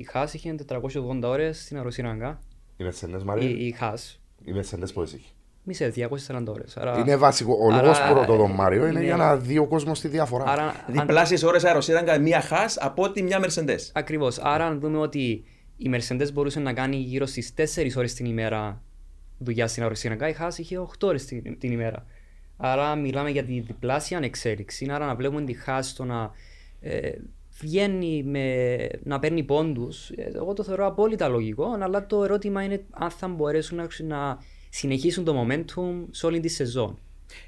[0.00, 2.38] η Haas είχε 480 ώρες στην αεροσύραγγα.
[2.76, 3.48] Η Mercedes, Μαρία.
[3.48, 5.32] Η, η Haas Η Mercedes πώς έχει.
[5.62, 6.76] μισές 240 ώρες.
[6.76, 7.52] Άρα, Είναι βασικό.
[7.60, 9.04] Ο άρα- λόγος που ρωτώ τον Μάριο είναι ναι.
[9.04, 10.44] για να δει ο κόσμος τη διαφορά.
[10.44, 13.78] άρα αν- διπλάσιες ώρες αεροσύραγγα μία Haas από ότι μια Mercedes.
[13.92, 14.38] Ακριβώς.
[14.38, 15.44] Άρα αν δούμε ότι
[15.76, 18.82] η Mercedes μπορούσε να κάνει γύρω στις 4 ώρες την ημέρα
[19.38, 22.06] δουλειά στην αεροσύναγγα, η Haas είχε 8 ώρες την, την ημέρα.
[22.56, 24.86] Άρα μιλάμε για τη διπλάσια εξέλιξη.
[24.90, 26.30] Άρα να βλέπουμε τη Haas στο να
[26.80, 27.10] ε,
[27.60, 32.84] βγαίνει με, να παίρνει πόντους, ε, εγώ το θεωρώ απόλυτα λογικό, αλλά το ερώτημα είναι
[32.90, 36.98] αν θα μπορέσουν να, να συνεχίσουν το momentum σε όλη τη σεζόν.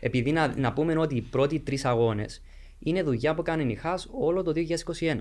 [0.00, 2.42] Επειδή να, να πούμε ότι οι πρώτοι τρεις αγώνες
[2.78, 4.52] είναι δουλειά που κάνει η Haas όλο το
[5.00, 5.20] 2021.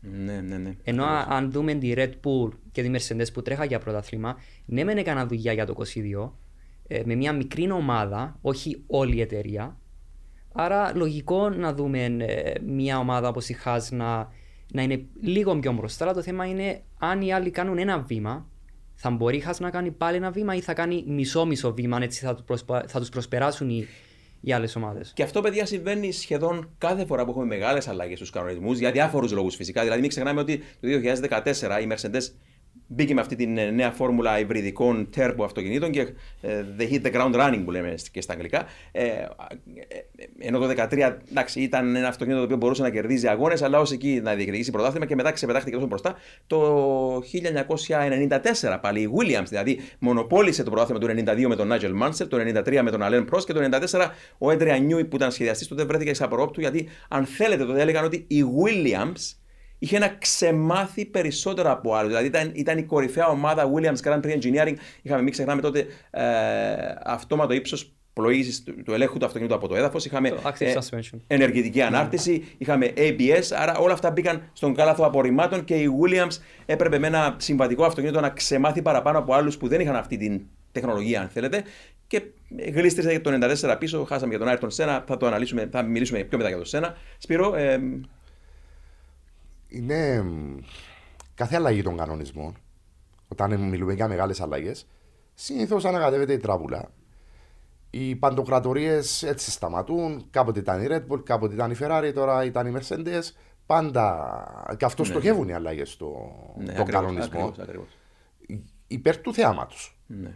[0.00, 0.76] Ναι, ναι, ναι.
[0.82, 4.84] Ενώ α- αν δούμε τη Red Bull και τη Mercedes που τρέχα για πρωτάθλημα, ναι,
[4.84, 5.74] μεν έκανα δουλειά για το
[6.24, 6.30] 22,
[6.86, 9.78] ε, με μια μικρή ομάδα, όχι όλη η εταιρεία.
[10.52, 14.32] Άρα λογικό να δούμε ε, μια ομάδα όπως η Haas να,
[14.72, 16.04] να είναι λίγο πιο μπροστά.
[16.04, 18.46] Αλλά το θέμα είναι αν οι άλλοι κάνουν ένα βήμα,
[19.00, 22.02] θα μπορεί η Χάς να κάνει πάλι ένα βήμα ή θα κάνει μισό-μισό βήμα, αν
[22.02, 22.84] έτσι θα, τους προσπα...
[22.88, 23.86] θα τους προσπεράσουν οι,
[24.40, 25.12] οι άλλες ομάδες.
[25.14, 29.32] Και αυτό, παιδιά, συμβαίνει σχεδόν κάθε φορά που έχουμε μεγάλες αλλαγές στους κανονισμούς για διάφορους
[29.32, 29.82] λόγους φυσικά.
[29.82, 32.22] Δηλαδή, μην ξεχνάμε ότι το 2014 οι Mercedes
[32.86, 36.00] μπήκε με αυτή τη νέα φόρμουλα υβριδικών turbo αυτοκινήτων και
[36.40, 38.64] ε, they hit the ground running που λέμε και στα αγγλικά.
[38.92, 39.26] Ε, ε,
[40.38, 43.92] ενώ το 2013 εντάξει, ήταν ένα αυτοκίνητο το οποίο μπορούσε να κερδίζει αγώνες, αλλά ως
[43.92, 46.14] εκεί να διεκδικήσει πρωτάθλημα και μετά ξεπετάχθηκε τόσο μπροστά.
[46.46, 47.22] Το
[48.64, 52.36] 1994 πάλι η Williams δηλαδή μονοπόλησε το πρωτάθλημα του 92 με τον Nigel Mansell, το
[52.36, 53.60] 93 με τον Alain Prost και το
[53.90, 57.80] 94 ο Adrian Newey που ήταν σχεδιαστής τότε βρέθηκε σε απορρόπτου γιατί αν θέλετε τότε
[57.80, 59.37] έλεγαν ότι η Williams
[59.78, 62.08] είχε να ξεμάθει περισσότερο από άλλους.
[62.08, 64.74] Δηλαδή ήταν, ήταν η κορυφαία ομάδα Williams Grand Prix Engineering.
[65.02, 66.24] Είχαμε, μην ξεχνάμε τότε, ε,
[67.04, 70.04] αυτόματο ύψος πλοήγησης του, του ελέγχου του αυτοκίνητου από το έδαφος.
[70.04, 70.74] Είχαμε ε,
[71.26, 73.42] ενεργητική ανάρτηση, είχαμε ABS.
[73.56, 76.36] Άρα όλα αυτά μπήκαν στον κάλαθο απορριμμάτων και η Williams
[76.66, 80.40] έπρεπε με ένα συμβατικό αυτοκίνητο να ξεμάθει παραπάνω από άλλους που δεν είχαν αυτή την
[80.72, 81.62] τεχνολογία, αν θέλετε.
[82.06, 82.22] Και
[82.72, 83.30] γλίστρισε για το
[83.62, 85.04] 94 πίσω, χάσαμε για τον Άιρτον Σένα.
[85.06, 86.96] Θα το αναλύσουμε, θα μιλήσουμε πιο μετά για τον Σένα.
[87.18, 87.80] Σπύρο, ε,
[89.68, 90.24] είναι
[91.34, 92.56] κάθε αλλαγή των κανονισμών,
[93.28, 94.86] όταν μιλούμε για μεγάλες αλλαγές,
[95.34, 96.90] συνήθως ανακατεύεται η τράβουλα.
[97.90, 100.26] Οι παντοκρατορίες έτσι σταματούν.
[100.30, 103.22] Κάποτε ήταν η Red Bull, κάποτε ήταν η Ferrari, τώρα ήταν η Mercedes.
[103.66, 104.74] Πάντα.
[104.76, 105.08] Και αυτό ναι.
[105.08, 106.12] στοχεύουν οι αλλαγές στον
[106.56, 107.24] ναι, κανονισμό.
[107.24, 107.96] Ακριβώς, ακριβώς.
[108.86, 109.98] Υπέρ του θεάματος.
[110.06, 110.34] Ναι.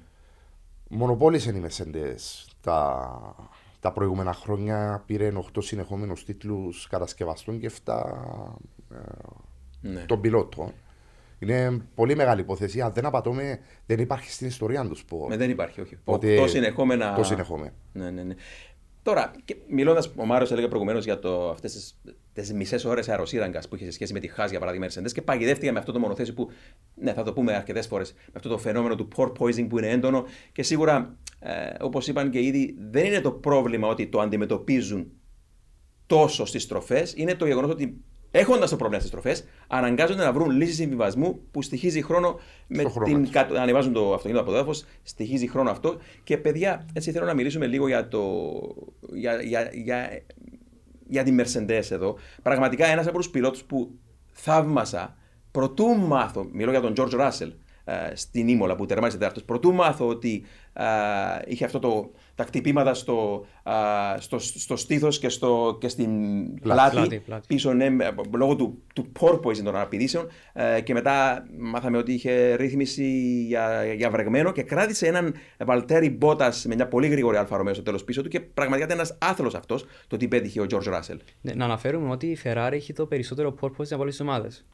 [0.89, 3.37] Μονοπόλησε η Mercedes τα,
[3.81, 5.03] τα προηγούμενα χρόνια.
[5.07, 7.95] Πήρε 8 συνεχόμενους τίτλους κατασκευαστών και 7
[9.81, 10.05] ναι.
[10.07, 10.73] των πιλότων.
[11.39, 12.81] Είναι πολύ μεγάλη υπόθεση.
[12.81, 15.29] Αν δεν απατώμε, δεν υπάρχει στην ιστορία του σπορ.
[15.29, 15.99] Ναι, δεν υπάρχει, όχι.
[16.05, 16.37] Ότι...
[16.37, 17.15] Το συνεχόμενα.
[17.15, 17.73] Το συνεχόμενα.
[17.93, 18.35] Ναι, ναι, ναι.
[19.03, 19.31] Τώρα,
[19.69, 21.95] μιλώντας, ο Μάριο έλεγε προηγουμένως για αυτές
[22.33, 25.23] τι μισές ώρες αεροσύραγγας που είχε σε σχέση με τη Χάζ για παράδειγμα Mercedes και
[25.23, 26.51] παγιδεύτηκε με αυτό το μονοθέσιο που,
[26.95, 29.91] ναι, θα το πούμε αρκετές φορές, με αυτό το φαινόμενο του port poisoning που είναι
[29.91, 31.51] έντονο και σίγουρα, ε,
[31.81, 35.13] όπως είπαν και ήδη, δεν είναι το πρόβλημα ότι το αντιμετωπίζουν
[36.07, 38.01] τόσο στις στροφέ, είναι το γεγονός ότι
[38.33, 42.91] έχοντας το πρόβλημα στις τροφές, αναγκάζονται να βρουν λύσεις συμβιβασμού που στοιχίζει χρόνο με την.
[42.91, 43.29] Χρόνο.
[43.61, 45.97] Ανεβάζουν το αυτοκίνητο από το έδαφος, στοιχίζει χρόνο αυτό.
[46.25, 48.43] Και παιδιά, έτσι θέλω να μιλήσουμε λίγο για, το,
[49.13, 50.23] για, για, για,
[51.09, 52.17] για τη Mercedes εδώ.
[52.43, 53.91] Πραγματικά ένας από τους πιλότους που
[54.33, 55.17] θαύμασα
[55.51, 57.55] προτού μάθω, μιλώ για τον George Russell, ε,
[58.15, 59.41] στην Ήμολα που τερμάτισε τέταρτο.
[59.41, 60.85] Προτού μάθω ότι α,
[61.37, 63.75] ε, είχε αυτό το, τα χτυπήματα στο, α,
[64.19, 66.11] στο, στο στήθος και, στο, και στην
[66.61, 67.47] πλάτη, πλάτη, πλάτη.
[67.47, 67.89] πίσω ναι,
[68.37, 74.11] λόγω του, του porpoise των αναπηδήσεων ε, και μετά μάθαμε ότι είχε ρύθμιση για, για
[74.11, 78.29] βρεγμένο και κράτησε έναν Βαλτέρη Μπότας με μια πολύ γρήγορη αλφα στο τέλος πίσω του
[78.29, 81.17] και πραγματικά ήταν ένας άθλος αυτός το τι πέτυχε ο George Russell.
[81.41, 84.65] Ναι, να αναφέρουμε ότι η Ferrari έχει το περισσότερο porpoise από όλες τις ομάδες.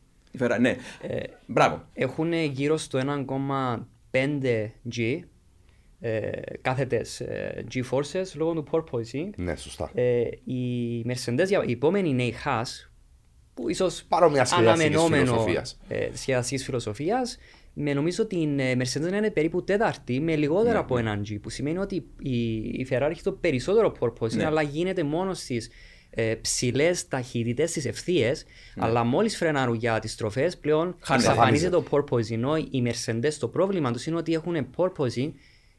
[0.60, 0.76] Ναι.
[1.02, 1.84] Ε, Μπράβο.
[1.94, 3.24] Έχουν γύρω στο
[4.10, 5.20] 1,5 G
[6.00, 9.30] ε, κάθετες ε, G-forces λόγω του porpoising.
[9.36, 9.90] Ναι, σωστά.
[9.94, 12.88] Ε, η Mercedes, η επόμενη είναι η Haas,
[13.54, 15.44] που ίσως Παρόμοια αναμενόμενο
[15.88, 17.38] ε, σχεδιαστικής φιλοσοφίας,
[17.72, 21.00] με νομίζω ότι η ε, Mercedes είναι περίπου τέταρτη με λιγότερο ναι, από ναι.
[21.00, 24.44] έναν G, που σημαίνει ότι η, η Ferrari έχει το περισσότερο porpoising, ναι.
[24.44, 25.70] αλλά γίνεται μόνος στις
[26.10, 28.44] ε, ψηλές ταχύτητες, τι ευθείες,
[28.74, 28.84] ναι.
[28.84, 32.30] αλλά μόλις φρενάρουν για τις στροφές, πλέον εξαφανίζεται το porpoising.
[32.30, 35.32] Ενώ οι Mercedes το πρόβλημα τους είναι ότι έχουν porpoising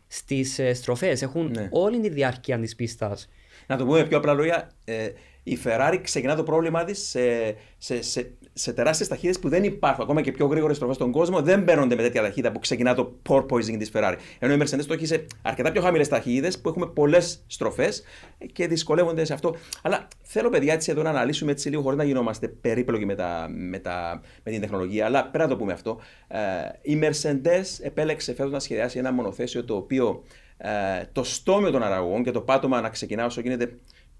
[0.07, 1.21] στις ε, στροφές.
[1.21, 1.67] Έχουν ναι.
[1.71, 3.29] όλη τη διάρκεια της πίστας.
[3.67, 5.09] Να το πούμε πιο απλά λόγια, ε,
[5.43, 10.03] η Ferrari ξεκινά το πρόβλημά της σε, σε, σε, σε τεράστιες ταχύτητες που δεν υπάρχουν.
[10.03, 13.13] Ακόμα και πιο γρήγορες στροφές στον κόσμο δεν μπαίνονται με τέτοια ταχύτητα που ξεκινά το
[13.29, 14.15] porpoising της Ferrari.
[14.39, 18.03] Ενώ η Mercedes το έχει σε αρκετά πιο χαμηλές ταχύτητες που έχουμε πολλές στροφές
[18.51, 19.55] και δυσκολεύονται σε αυτό.
[19.81, 23.47] Αλλά θέλω, παιδιά, έτσι εδώ να αναλύσουμε έτσι λίγο χωρίς να γινόμαστε περίπλοκοι με, τα,
[23.49, 25.05] με, τα, με την τεχνολογία.
[25.05, 26.39] Αλλά πέρα να το πούμε αυτό, ε,
[26.81, 30.23] η Mercedes επέλεξε φέτος να σχεδιάσει ένα μονοθέσιο το οποίο
[30.57, 30.69] ε,
[31.11, 33.77] το στόμιο των αραγών και το πάτωμα να ξεκινά όσο γίνεται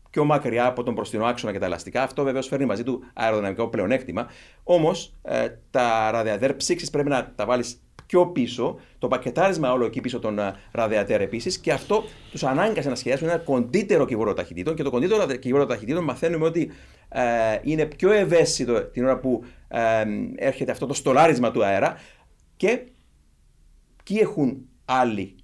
[0.09, 2.03] πιο μακριά από τον προστινό άξονα και τα ελαστικά.
[2.03, 4.27] Αυτό βεβαίως φέρνει μαζί του αεροδυναμικό πλεονέκτημα.
[4.63, 10.01] Όμως ε, τα ραδιατέρ ψήξης πρέπει να τα βάλεις πιο πίσω, το πακετάρισμα όλο εκεί
[10.01, 10.39] πίσω των
[10.71, 15.25] ραδιατέρ επίσης και αυτό τους ανάγκασε να σχεδιάσουν ένα κοντύτερο κυβόρο ταχυτήτων και το κοντύτερο
[15.25, 16.71] κυβόρο ταχυτήτων μαθαίνουμε ότι
[17.09, 17.21] ε,
[17.61, 20.03] είναι πιο ευαίσθητο την ώρα που ε,
[20.35, 21.99] έρχεται αυτό το στολάρισμα του αέρα
[22.57, 22.83] και
[24.03, 25.35] ποιοι έχουν άλλοι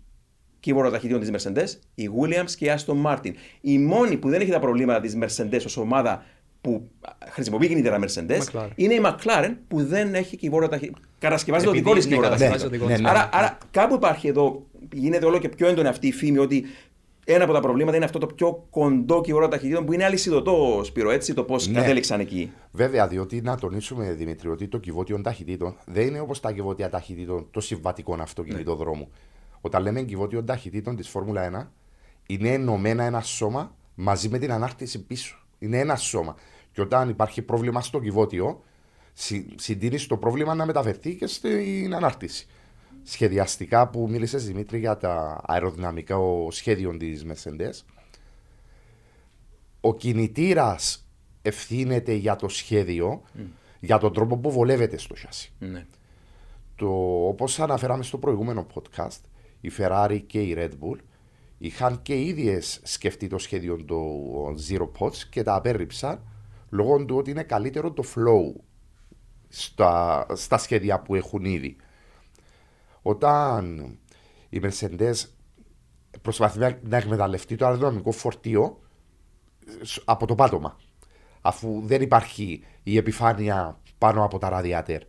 [0.66, 3.32] κύβορο ταχυτήτων της Mercedes, η Williams και η Aston Martin.
[3.62, 6.24] Η μόνη που δεν έχει τα προβλήματα της Mercedes ως ομάδα
[6.62, 6.90] που
[7.30, 8.70] χρησιμοποιεί κινητήρα Mercedes McLaren.
[8.76, 11.02] είναι η McLaren που δεν έχει κυβόρο ταχυτήτων.
[11.20, 15.50] Κατασκευάζει το δικό της ναι, ναι, ναι, άρα, άρα κάπου υπάρχει εδώ, γίνεται όλο και
[15.50, 16.66] πιο έντονη αυτή η φήμη ότι
[17.26, 21.12] ένα από τα προβλήματα είναι αυτό το πιο κοντό κυβόρο ταχυτήτων που είναι αλυσιδωτό, Σπύρο,
[21.12, 21.80] έτσι, το πώς Ναι.
[21.80, 22.52] κατέληξαν εκεί.
[22.72, 27.48] Βέβαια, διότι να τονίσουμε, Δημήτρη, ότι το κυβότιο ταχυτήτων δεν είναι όπως τα κυβότια ταχυτήτων
[27.52, 29.08] των συμβατικών αυτοκινητοδρόμου.
[29.66, 31.68] Όταν λέμε κυβότιο ταχυτήτων της Φόρμουλα 1,
[32.28, 35.38] είναι ενωμένα ένα σώμα μαζί με την ανάρτηση πίσω.
[35.60, 36.36] Είναι ένα σώμα.
[36.72, 38.64] Και όταν υπάρχει πρόβλημα στο κυβότιο,
[39.14, 42.48] συ, συντείνεις το πρόβλημα να μεταφερθεί και στην ανάρτηση.
[43.04, 47.84] Σχεδιαστικά που μίλησες Δημήτρη για τα αεροδυναμικά ο σχέδιο της Mercedes,
[49.82, 51.08] ο κινητήρας
[51.42, 53.22] ευθύνεται για το σχέδιο,
[53.80, 55.54] για τον τρόπο που βολεύεται στο σιάσι.
[55.60, 55.86] Ναι.
[56.76, 56.88] Το,
[57.28, 59.20] όπως αναφέραμε στο προηγούμενο podcast,
[59.66, 60.98] η Ferrari και η Red Bull
[61.58, 66.22] είχαν και οι ίδιες σκεφτεί το σχέδιο του Zero Pods και τα απέρριψαν
[66.70, 68.62] λόγω του ότι είναι καλύτερο το flow
[69.48, 71.76] στα, στα σχέδια που έχουν ήδη.
[73.02, 73.90] Όταν
[74.50, 75.14] η Mercedes
[76.22, 78.80] προσπαθεί να- να εκμεταλλευτεί το αεροδυναμικό φορτίο
[79.82, 80.78] σ- από το πάτωμα.
[81.42, 85.02] Αφού δεν υπάρχει η επιφάνεια πάνω από τα ραδιάτερ.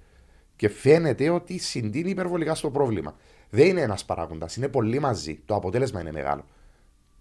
[0.57, 3.16] Και φαίνεται ότι συντείνει υπερβολικά στο πρόβλημα.
[3.57, 5.40] Δεν είναι ένας παράγοντας, είναι πολύ μαζί.
[5.47, 6.45] Το αποτέλεσμα είναι μεγάλο.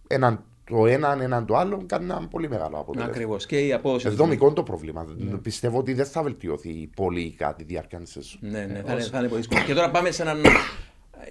[0.07, 3.11] Έναν, το έναν έναν το άλλο κάνει ένα πολύ μεγάλο αποτέλεσμα.
[3.13, 3.45] Ακριβώς.
[3.45, 4.07] Και η απόδοση.
[4.07, 5.05] Εδώ μικρό είναι το πρόβλημα.
[5.41, 8.39] Πιστεύω ότι δεν θα βελτιωθεί πολύ κατά τη διάρκεια της σεζόν.
[8.41, 9.63] Ναι, ναι, θα, είναι, θα είναι πολύ δύσκολο.
[9.65, 10.41] Και τώρα πάμε σε έναν.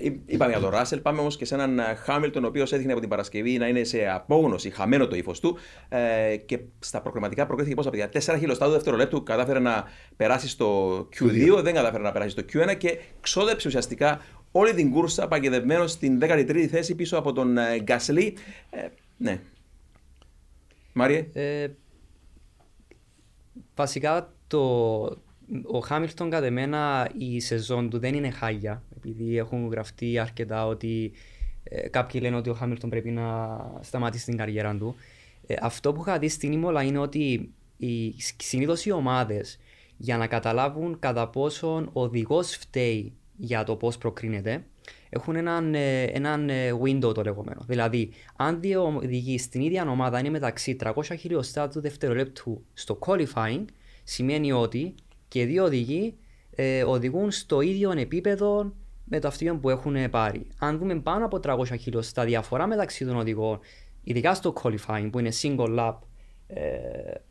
[0.00, 3.00] Εί- Είπαμε για τον Ράσελ, πάμε όμως και σε έναν Χάμιλτον, ο οποίος έδειχνε από
[3.00, 5.58] την Παρασκευή να είναι σε απόγνωση, χαμένο το ύφος του.
[5.88, 8.08] Ε, και στα προκριματικά προκρίθηκε πόσα παιδιά.
[8.12, 9.84] 4 χιλιοστά του δευτερολέπτου κατάφερε να
[10.16, 14.20] περάσει στο Q2, δεν κατάφερε να περάσει στο Q1 και ξόδεψε ουσιαστικά
[14.56, 18.36] όλη την κούρσα παγιδευμένος στην 13η θέση πίσω από τον ε, Γκάσλι.
[18.70, 18.86] Ε,
[19.16, 19.40] ναι.
[20.92, 21.28] Μάριε.
[21.32, 21.68] Ε,
[23.74, 24.60] βασικά το,
[25.66, 31.12] ο Χάμιλτον κατά μένα η σεζόν του δεν είναι χάγια επειδή έχουν γραφτεί αρκετά ότι
[31.62, 34.94] ε, κάποιοι λένε ότι ο Χάμιλτον πρέπει να σταματήσει την καριέρα του.
[35.46, 39.58] Ε, αυτό που είχα δει στην Ήμολα είναι ότι οι, συνήθως οι ομάδες
[39.96, 44.64] για να καταλάβουν κατά πόσον ο οδηγός φταίει για το πώς προκρίνεται
[45.14, 47.60] έχουν έναν, ε, έναν ε, window το λεγόμενο.
[47.66, 53.64] Δηλαδή, αν δύο οδηγοί στην ίδια ομάδα είναι μεταξύ 300 χιλιοστά του δευτερολέπτου στο qualifying,
[54.04, 54.94] σημαίνει ότι
[55.28, 56.14] και δύο οδηγοί
[56.50, 58.72] ε, οδηγούν στο ίδιο επίπεδο
[59.04, 60.46] με το αυτοκίνητο που έχουν πάρει.
[60.58, 63.58] Αν δούμε πάνω από 300 χιλιοστά διαφορά μεταξύ των οδηγών,
[64.04, 66.13] ειδικά στο qualifying που είναι single lap ε,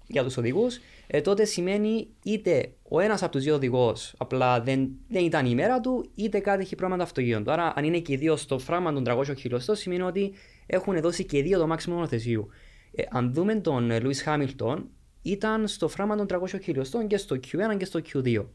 [0.07, 4.89] για τους οδηγούς, ε, τότε σημαίνει είτε ο ένας από τους δύο οδηγός απλά δεν,
[5.07, 7.51] δεν ήταν η ημέρα του, είτε κάτι έχει πρόβλημα το αυτοκίνητο.
[7.51, 10.33] Άρα, αν είναι και οι δύο στο φράγμα των 300 χιλιοστών, σημαίνει ότι
[10.65, 12.47] έχουν δώσει και οι δύο το μάξιμο μονοθεσίου.
[12.95, 14.83] Ε, αν δούμε τον ε, Lewis Hamilton,
[15.21, 18.45] ήταν στο φράγμα των 300 χιλιοστών και στο Q1 και στο Q2.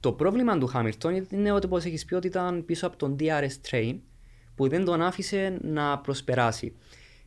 [0.00, 3.70] Το πρόβλημα του Hamilton είναι ότι, όπως έχεις πει, ότι ήταν πίσω από τον DRS
[3.70, 3.98] train
[4.54, 6.76] που δεν τον άφησε να προσπεράσει.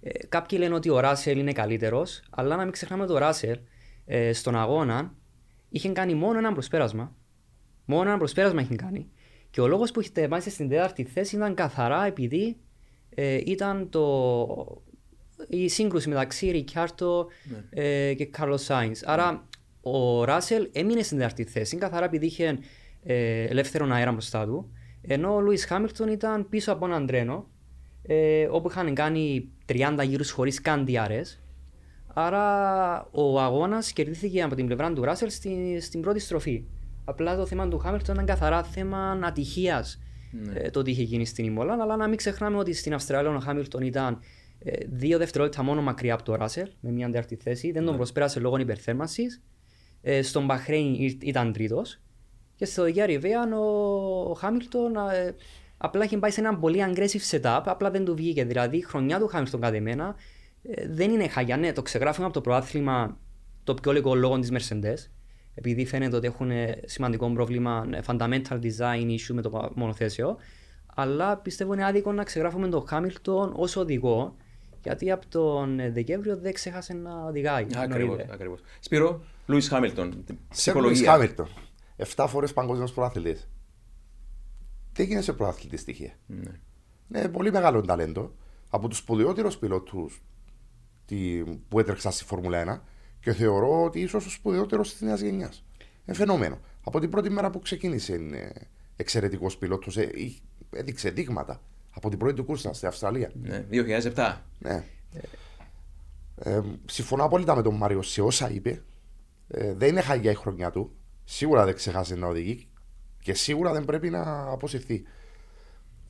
[0.08, 3.60] Ε, κάποιοι λένε ότι ο Ράσελ είναι καλύτερος, αλλά να μην ξεχνάμε ότι ο Ράσελ
[4.06, 5.14] ε, στον αγώνα
[5.70, 7.16] είχε κάνει μόνο ένα προσπέρασμα.
[7.86, 9.10] Μόνο ένα προσπέρασμα είχε κάνει.
[9.50, 12.58] Και ο λόγος που είχε τεμάσει στην τέταρτη θέση ήταν καθαρά επειδή
[13.10, 14.84] ε, ήταν το,
[15.48, 17.28] η σύγκρουση μεταξύ Ρικιάρτο
[17.70, 19.04] ε, και Κάρλο Σάινς.
[19.04, 19.48] Άρα
[19.82, 22.60] ο Ράσελ έμεινε στην τέταρτη θέση καθαρά επειδή είχε
[23.04, 24.72] ε, ελεύθερον αέρα μπροστά του.
[25.02, 27.48] Ενώ ο Λούις Χάμιλτον ήταν πίσω από έναν τρένο
[28.08, 31.38] ε, όπου είχαν κάνει 30 γύρους χωρίς καν DRS.
[32.14, 36.64] Άρα ο αγώνας κερδίθηκε από την πλευρά του Ράσελ στη, στην πρώτη στροφή.
[37.06, 40.00] Απλά το θέμα του Χάμιλτον ήταν καθαρά θέμα ατυχίας
[40.54, 41.78] ε, το ότι είχε γίνει στην Ιμόλα.
[41.82, 44.20] Αλλά να μην ξεχνάμε ότι στην Αυστραλία ο Χάμιλτον ήταν
[44.60, 47.72] ε, δύο δευτερόλεπτα μόνο μακριά από το Ράσελ με μια τέταρτη θέση.
[47.72, 49.42] Δεν τον προσπέρασε λόγω υπερθέρμανσης.
[50.02, 52.00] Ε, στον Μπαχρέιν ή- ήταν τρίτος.
[52.56, 53.66] Και στο Γερεβέαν ο,
[54.30, 55.36] ο Χάμιλτον ε,
[55.78, 58.46] απλά είχε πάει σε ένα πολύ aggressive setup, απλά δεν του βγήκε.
[58.46, 60.16] Δηλαδή η χρονιά του Χάμιλτον κατά εμένα
[60.64, 61.58] ε, δεν είναι χαγιά.
[61.58, 63.18] Ναι, το ξεγράφουμε από το προάθλημα
[63.64, 65.10] το πιο λίγο λόγω της Mercedes.
[65.54, 70.38] Επειδή φαίνεται ότι έχουν ε, σημαντικό πρόβλημα ε, fundamental design issue με το πα- μονοθέσιο.
[70.96, 74.36] Αλλά πιστεύω είναι άδικο να ξεγράφουμε τον Χάμιλτον ως οδηγό.
[74.84, 77.68] Γιατί από τον ε, Δεκέμβριο δεν ξέχασε να οδηγάει.
[77.76, 78.12] Ακριβώ.
[78.12, 78.34] εννοείται.
[78.34, 78.60] Ακριβώς.
[78.80, 80.12] Σπύρο, Λούι Χάμιλτον.
[80.12, 81.12] Σε Λουίς Ψυχολογία.
[81.12, 81.48] Χάμιλτον.
[82.16, 83.40] 7 φορές παγκόσμιος προαθλητή.
[84.98, 86.52] Τι έγινε σε προαθλητή στοιχεία; Ναι.
[87.16, 88.36] Είναι πολύ μεγάλο ταλέντο.
[88.70, 90.24] Από τους σπουδαιότερους πιλότους
[91.68, 92.82] που έτρεξα στη Φόρμουλα 1
[93.20, 95.66] και θεωρώ ότι ίσως ο σπουδαιότερος της νέας γενιάς.
[96.06, 96.60] Είναι φαινόμενο.
[96.84, 98.52] Από την πρώτη μέρα που ξεκίνησε είναι
[98.96, 99.98] εξαιρετικός πιλότος.
[100.70, 101.62] Έδειξε δείγματα
[101.94, 103.32] από την πρώτη του κούρσα στην Αυστραλία.
[103.42, 103.66] Ναι.
[103.72, 104.36] 2007.
[104.60, 104.84] Ναι.
[106.36, 108.84] Ε, συμφωνώ απόλυτα με τον Μάριο σε όσα είπε.
[109.48, 110.96] Ε, δεν είναι χαγιά η χρονιά του.
[111.24, 112.68] Σίγουρα δεν ξεχάσει να οδηγεί
[113.28, 115.04] και σίγουρα δεν πρέπει να αποσυρθεί.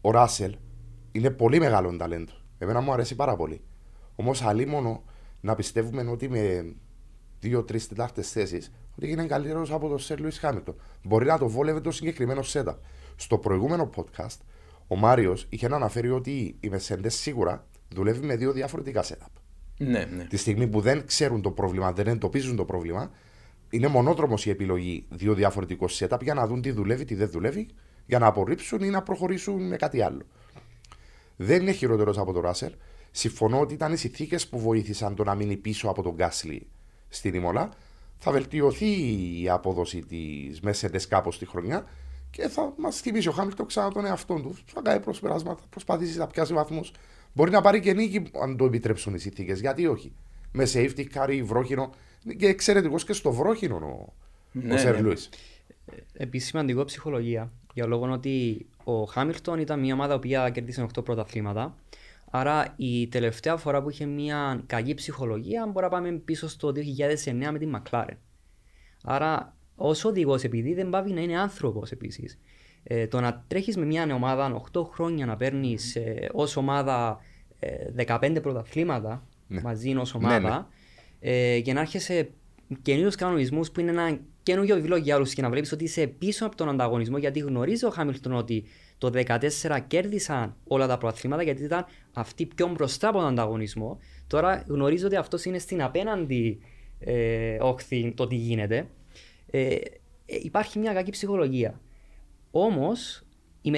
[0.02, 0.56] Ο Ράσελ
[1.12, 2.32] είναι πολύ μεγάλο ταλέντο.
[2.58, 3.62] Εμένα μου αρέσει πάρα πολύ.
[4.16, 5.04] Όμως αλίμονο
[5.42, 6.74] να πιστεύουμε ότι με
[7.40, 10.76] δύο-τρει τετάρτες θέσεις ότι έγινε καλύτερος από τον Σερ Λουίς Χάμιλτον.
[11.04, 12.76] Μπορεί να το βόλευε το συγκεκριμένο setup.
[13.16, 14.38] Στο προηγούμενο podcast,
[14.88, 19.42] ο Μάριος είχε να αναφέρει ότι η Mercedes σίγουρα δουλεύει με δύο διαφορετικά setup.
[19.78, 20.24] Ναι, ναι.
[20.24, 23.12] Τη στιγμή που δεν ξέρουν το πρόβλημα, δεν εντοπίζουν το πρόβλημα,
[23.70, 27.68] είναι μονόδρομος η επιλογή δύο διαφορετικών setup για να δουν τι δουλεύει, τι δεν δουλεύει,
[28.06, 30.22] για να απορρίψουν ή να προχωρήσουν με κάτι άλλο.
[31.36, 32.74] Δεν είναι χειρότερος από τον Ράσελ.
[33.12, 36.68] Συμφωνώ ότι ήταν οι συνθήκες που βοήθησαν το να μείνει πίσω από τον Γκάσλι
[37.10, 37.70] στην Ιμολά.
[38.18, 38.86] Θα βελτιωθεί
[39.42, 41.86] η απόδοση της Mercedes κάπως τη χρονιά
[42.32, 44.58] και θα μας θυμίσει ο Χάμιλτον ξανά τον εαυτό του.
[44.66, 46.92] Θα κάνει προσπεράσματα, θα προσπαθήσει να πιάσει βαθμούς.
[47.34, 49.60] Μπορεί να πάρει και νίκη αν το επιτρέψουν οι συνθήκες.
[49.60, 50.12] Γιατί όχι.
[50.52, 51.90] Με safety car ή βρόχινο.
[52.38, 54.14] Και εξαιρετικός και στο βρόχινο ο,
[54.52, 55.02] Ναι, ο Σερ ναι.
[55.02, 55.30] Λούις.
[56.14, 57.52] Επίσης σημαντικό ψυχολογία.
[57.74, 61.76] Για λόγω ότι ο Χάμιλτον ήταν μια ομάδα που κέρδισε 8 πρωταθλήματα.
[62.32, 66.74] Άρα η τελευταία φορά που είχε μια κακή ψυχολογία μπορεί να πάμε πίσω στο
[67.26, 68.18] 2009 με την McLaren.
[69.04, 72.40] Άρα ως οδηγός, επειδή δεν πάβει να είναι άνθρωπος επίσης,
[72.84, 77.20] ε, το να τρέχεις με μια ομάδα 8 χρόνια να παίρνεις ε, ως ομάδα
[77.60, 80.70] ε, 15 πρωταθλήματα μαζί ω ομάδα
[81.20, 82.30] ε, και να έρχεσαι
[82.82, 86.46] καινούριου κανονισμούς που είναι ένα καινούριο βιβλίο για όλους και να βλέπεις ότι είσαι πίσω
[86.46, 88.64] από τον ανταγωνισμό γιατί γνωρίζει ο Χάμιλτον ότι
[88.98, 94.00] το 2014 κέρδισαν όλα τα πρωταθλήματα γιατί ήταν αυτοί πιο μπροστά από τον ανταγωνισμό.
[94.28, 96.60] Τώρα γνωρίζω ότι αυτός είναι στην απέναντι
[97.00, 98.88] ε, όχθη το τι γίνεται.
[99.52, 99.80] Ε, ε,
[100.26, 101.82] υπάρχει μια κακή ψυχολογία.
[102.52, 103.24] Όμως,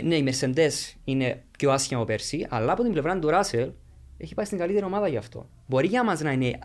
[0.03, 3.71] ναι, οι Mercedes είναι πιο άσχημα από πέρσι, αλλά από την πλευρά του Ράσελ
[4.17, 5.49] έχει πάει στην καλύτερη ομάδα γι' αυτό.
[5.67, 6.59] Μπορεί για μας να είναι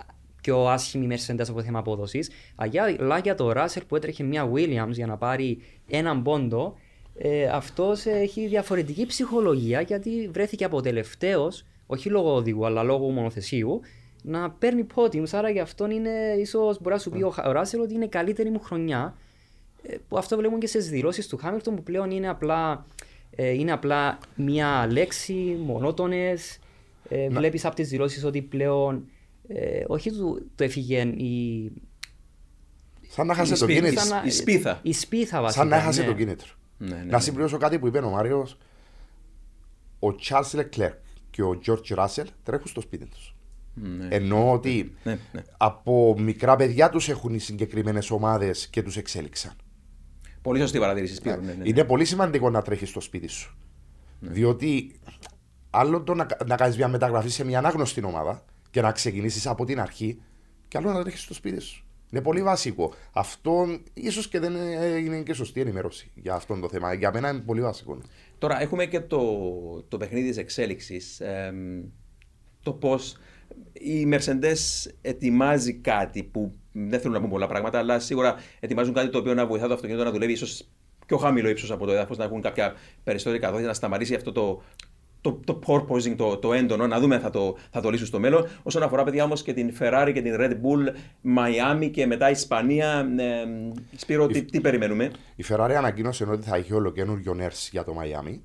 [0.45, 4.91] πιο άσχημη η Mercedes από θέμα απόδοσης, αλλά για το Ράσελ που έτρεχε μια Williams
[4.91, 6.75] για να πάρει έναν πόντο,
[7.19, 13.81] ε, αυτός έχει διαφορετική ψυχολογία γιατί βρέθηκε από τελευταίος, όχι λόγω οδηγού αλλά λόγω μονοθεσίου,
[14.23, 15.29] να παίρνει podiums.
[15.33, 18.05] Άρα για αυτόν είναι, ίσως μπορεί να σου πει ο Χα- ο Ράσελ ότι είναι
[18.05, 19.15] η καλύτερη μου χρονιά.
[19.83, 22.87] Ε, που αυτό βλέπουμε και στις δηλώσεις του Χάμιλτον που πλέον είναι απλά,
[23.37, 26.59] ε, είναι απλά μία λέξη, μονότονες.
[27.09, 29.09] Ε, Βλέπεις από τις δηλώσεις ότι πλέον.
[29.49, 31.73] Ε, όχι του, το έφυγε η.
[33.09, 33.81] Σαν να χάσει Η το σπίθα.
[33.81, 34.01] κίνητρο.
[34.05, 34.81] σαν να- η σπίθα.
[34.83, 35.61] Η σπίθα βασικά.
[35.61, 36.07] Σαν να έχασε ναι.
[36.07, 36.49] το κίνητρο.
[36.79, 37.21] Ναι, ναι, Να ναι.
[37.21, 38.57] συμπληρώσω κάτι που είπε ο Μάριος.
[39.99, 40.93] Ο Charles Leclerc
[41.31, 43.35] και ο George Russell τρέχουν στο σπίτι τους.
[43.75, 44.09] Ναι.
[44.11, 45.43] Εννοώ ότι Ναι, ναι.
[45.57, 49.53] από μικρά παιδιά τους έχουν οι συγκεκριμένες ομάδες και τους εξέλιξαν.
[50.43, 51.37] Πολύ σωστή παρατήρηση, Σπύρο.
[51.37, 51.69] Ναι, ναι, ναι.
[51.69, 53.57] Είναι πολύ σημαντικό να τρέχεις στο σπίτι σου.
[54.21, 55.01] Διότι
[55.71, 59.65] άλλο το να, να κάνεις μια μεταγραφή σε μια ανάγνωστη ομάδα και να ξεκινήσεις από
[59.65, 60.21] την αρχή,
[60.69, 61.85] και άλλο να τρέχει στο σπίτι σου.
[62.11, 62.93] Είναι πολύ βασικό.
[63.13, 66.95] Αυτό ίσως και δεν ε, είναι και σωστή ενημέρωση για αυτό το θέμα.
[66.95, 67.99] Για μένα είναι πολύ βασικό.
[68.39, 69.23] Τώρα έχουμε και το,
[69.89, 71.21] το παιχνίδι της εξέλιξης.
[71.21, 71.83] εμ,
[72.63, 73.17] το πώς
[73.73, 79.11] η Mercedes ετοιμάζει κάτι που δεν θέλουν να πούν πολλά πράγματα, αλλά σίγουρα ετοιμάζουν κάτι
[79.11, 80.69] το οποίο να βοηθά το αυτοκίνητο να δουλεύει ίσως
[81.07, 84.63] πιο χαμηλό ύψος από το έδαφος, να έχουν κάποια περισσότερη καθότητα, να σταματήσει αυτό το,
[85.25, 88.19] το, το porpoising, το, το έντονο, να δούμε αν θα το, θα το λύσουν στο
[88.21, 88.49] μέλλον.
[88.63, 90.89] Όσον αφορά, παιδιά, όμως και την Ferrari και την Red Bull,
[91.37, 93.45] Miami και μετά Ισπανία, ε,
[93.97, 98.39] Σπύρο, τι, τι περιμένουμε; Η Ferrari ανακοίνωσε ότι θα έχει ολοκένουργιο νέρς για το Miami.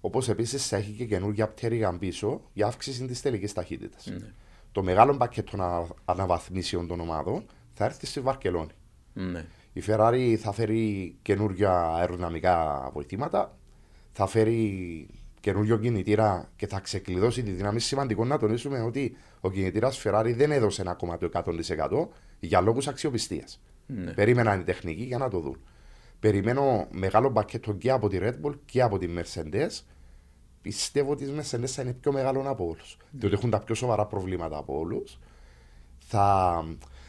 [0.00, 4.12] Όπως επίσης θα έχει και καινούργια πτέρυγα πίσω για αύξηση της τελικής ταχύτητας.
[4.72, 8.70] Το μεγάλο πακέτο ανα- αναβαθμίσεων των ομάδων θα έρθει στη Βαρκελόνη.
[9.12, 9.44] Ναι.
[9.72, 13.56] Η Ferrari θα φέρει καινούργια αεροδυναμικά βοηθήματα,
[14.12, 15.08] θα φέρει
[15.40, 17.80] καινούριο κινητήρα και θα ξεκλειδώσει τη δύναμη.
[17.80, 22.08] Σημαντικό να τονίσουμε ότι ο κινητήρας Ferrari δεν έδωσε ακόμα το 100%
[22.40, 23.60] για λόγους αξιοπιστίας.
[23.86, 24.12] Ναι.
[24.12, 25.60] Περίμεναν οι τεχνικοί για να το δουν.
[26.20, 29.82] Περιμένω μεγάλο πακέτο και από τη Red Bull και από τη Mercedes.
[30.62, 32.96] Πιστεύω ότι η Mercedes θα είναι πιο μεγάλο από όλους.
[33.10, 35.18] Διότι έχουν τα πιο σοβαρά προβλήματα από όλους.
[35.98, 36.64] Θα,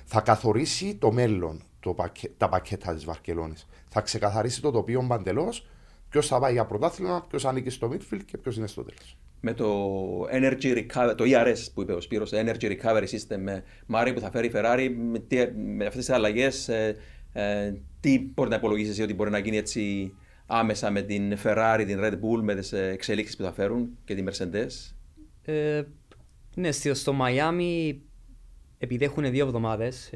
[0.05, 3.67] θα καθορίσει το μέλλον το πακέ- τα πακέτα της Βαρκελόνης.
[3.87, 5.67] Θα ξεκαθαρίσει το τοπίο παντελώς.
[6.11, 9.17] Ποιος θα πάει για πρωτάθλημα, ποιος ανήκει στο midfield και ποιος είναι στο τέλος.
[9.39, 9.67] με το
[10.31, 14.19] Energy Recovery, το ERS που είπε ο Σπύρος, το Energy Recovery System με Μάρι που
[14.19, 16.95] θα φέρει η Ferrari, με, τι, με αυτές τις αλλαγές, ε,
[17.33, 20.13] ε, τι μπορεί να υπολογίσεις εσύ ότι μπορεί να γίνει έτσι
[20.45, 24.15] άμεσα με την Ferrari, την Red Bull, με τις ε, εξελίξεις που θα φέρουν και
[24.15, 24.95] τη Mercedes;
[25.43, 25.81] Ε,
[26.55, 28.01] ναι, στο, στο Μαϊάμι,
[28.83, 30.09] επειδή έχουν δύο εβδομάδες,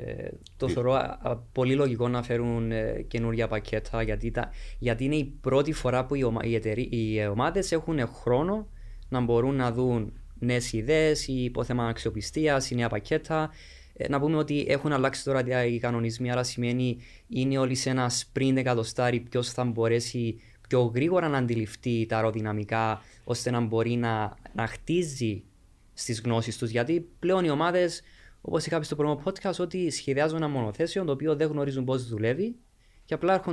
[0.57, 4.49] το θεωρώ α, α, πολύ λογικό να φέρουν ε, καινούργια πακέτα γιατί, τα,
[4.79, 8.67] γιατί είναι η πρώτη φορά που οι, ομα, οι, εταιρεί- οι ε, ομάδες έχουν χρόνο
[9.09, 13.49] να μπορούν να δουν νέες ιδέες ή υπόθεμα αξιοπιστίας ή νέα πακέτα.
[13.93, 16.97] Ε, να πούμε ότι έχουν αλλάξει τώρα τα- οι κανονισμοί, άρα σημαίνει
[17.27, 23.01] είναι όλοι σε ένα sprint εκατοστάρι ποιος θα μπορέσει πιο γρήγορα να αντιληφθεί τα αεροδυναμικά
[23.23, 25.43] ώστε να μπορεί να, να χτίζει
[25.93, 26.69] στις γνώσεις τους.
[26.69, 28.01] Γιατί πλέον οι ομάδες,
[28.47, 32.07] όπως είχα πει στο πρώτο podcast, ότι σχεδιάζουν ένα μονοθέσιο το οποίο δεν γνωρίζουν πώς
[32.07, 32.55] δουλεύει
[33.05, 33.43] και απλά έρχονται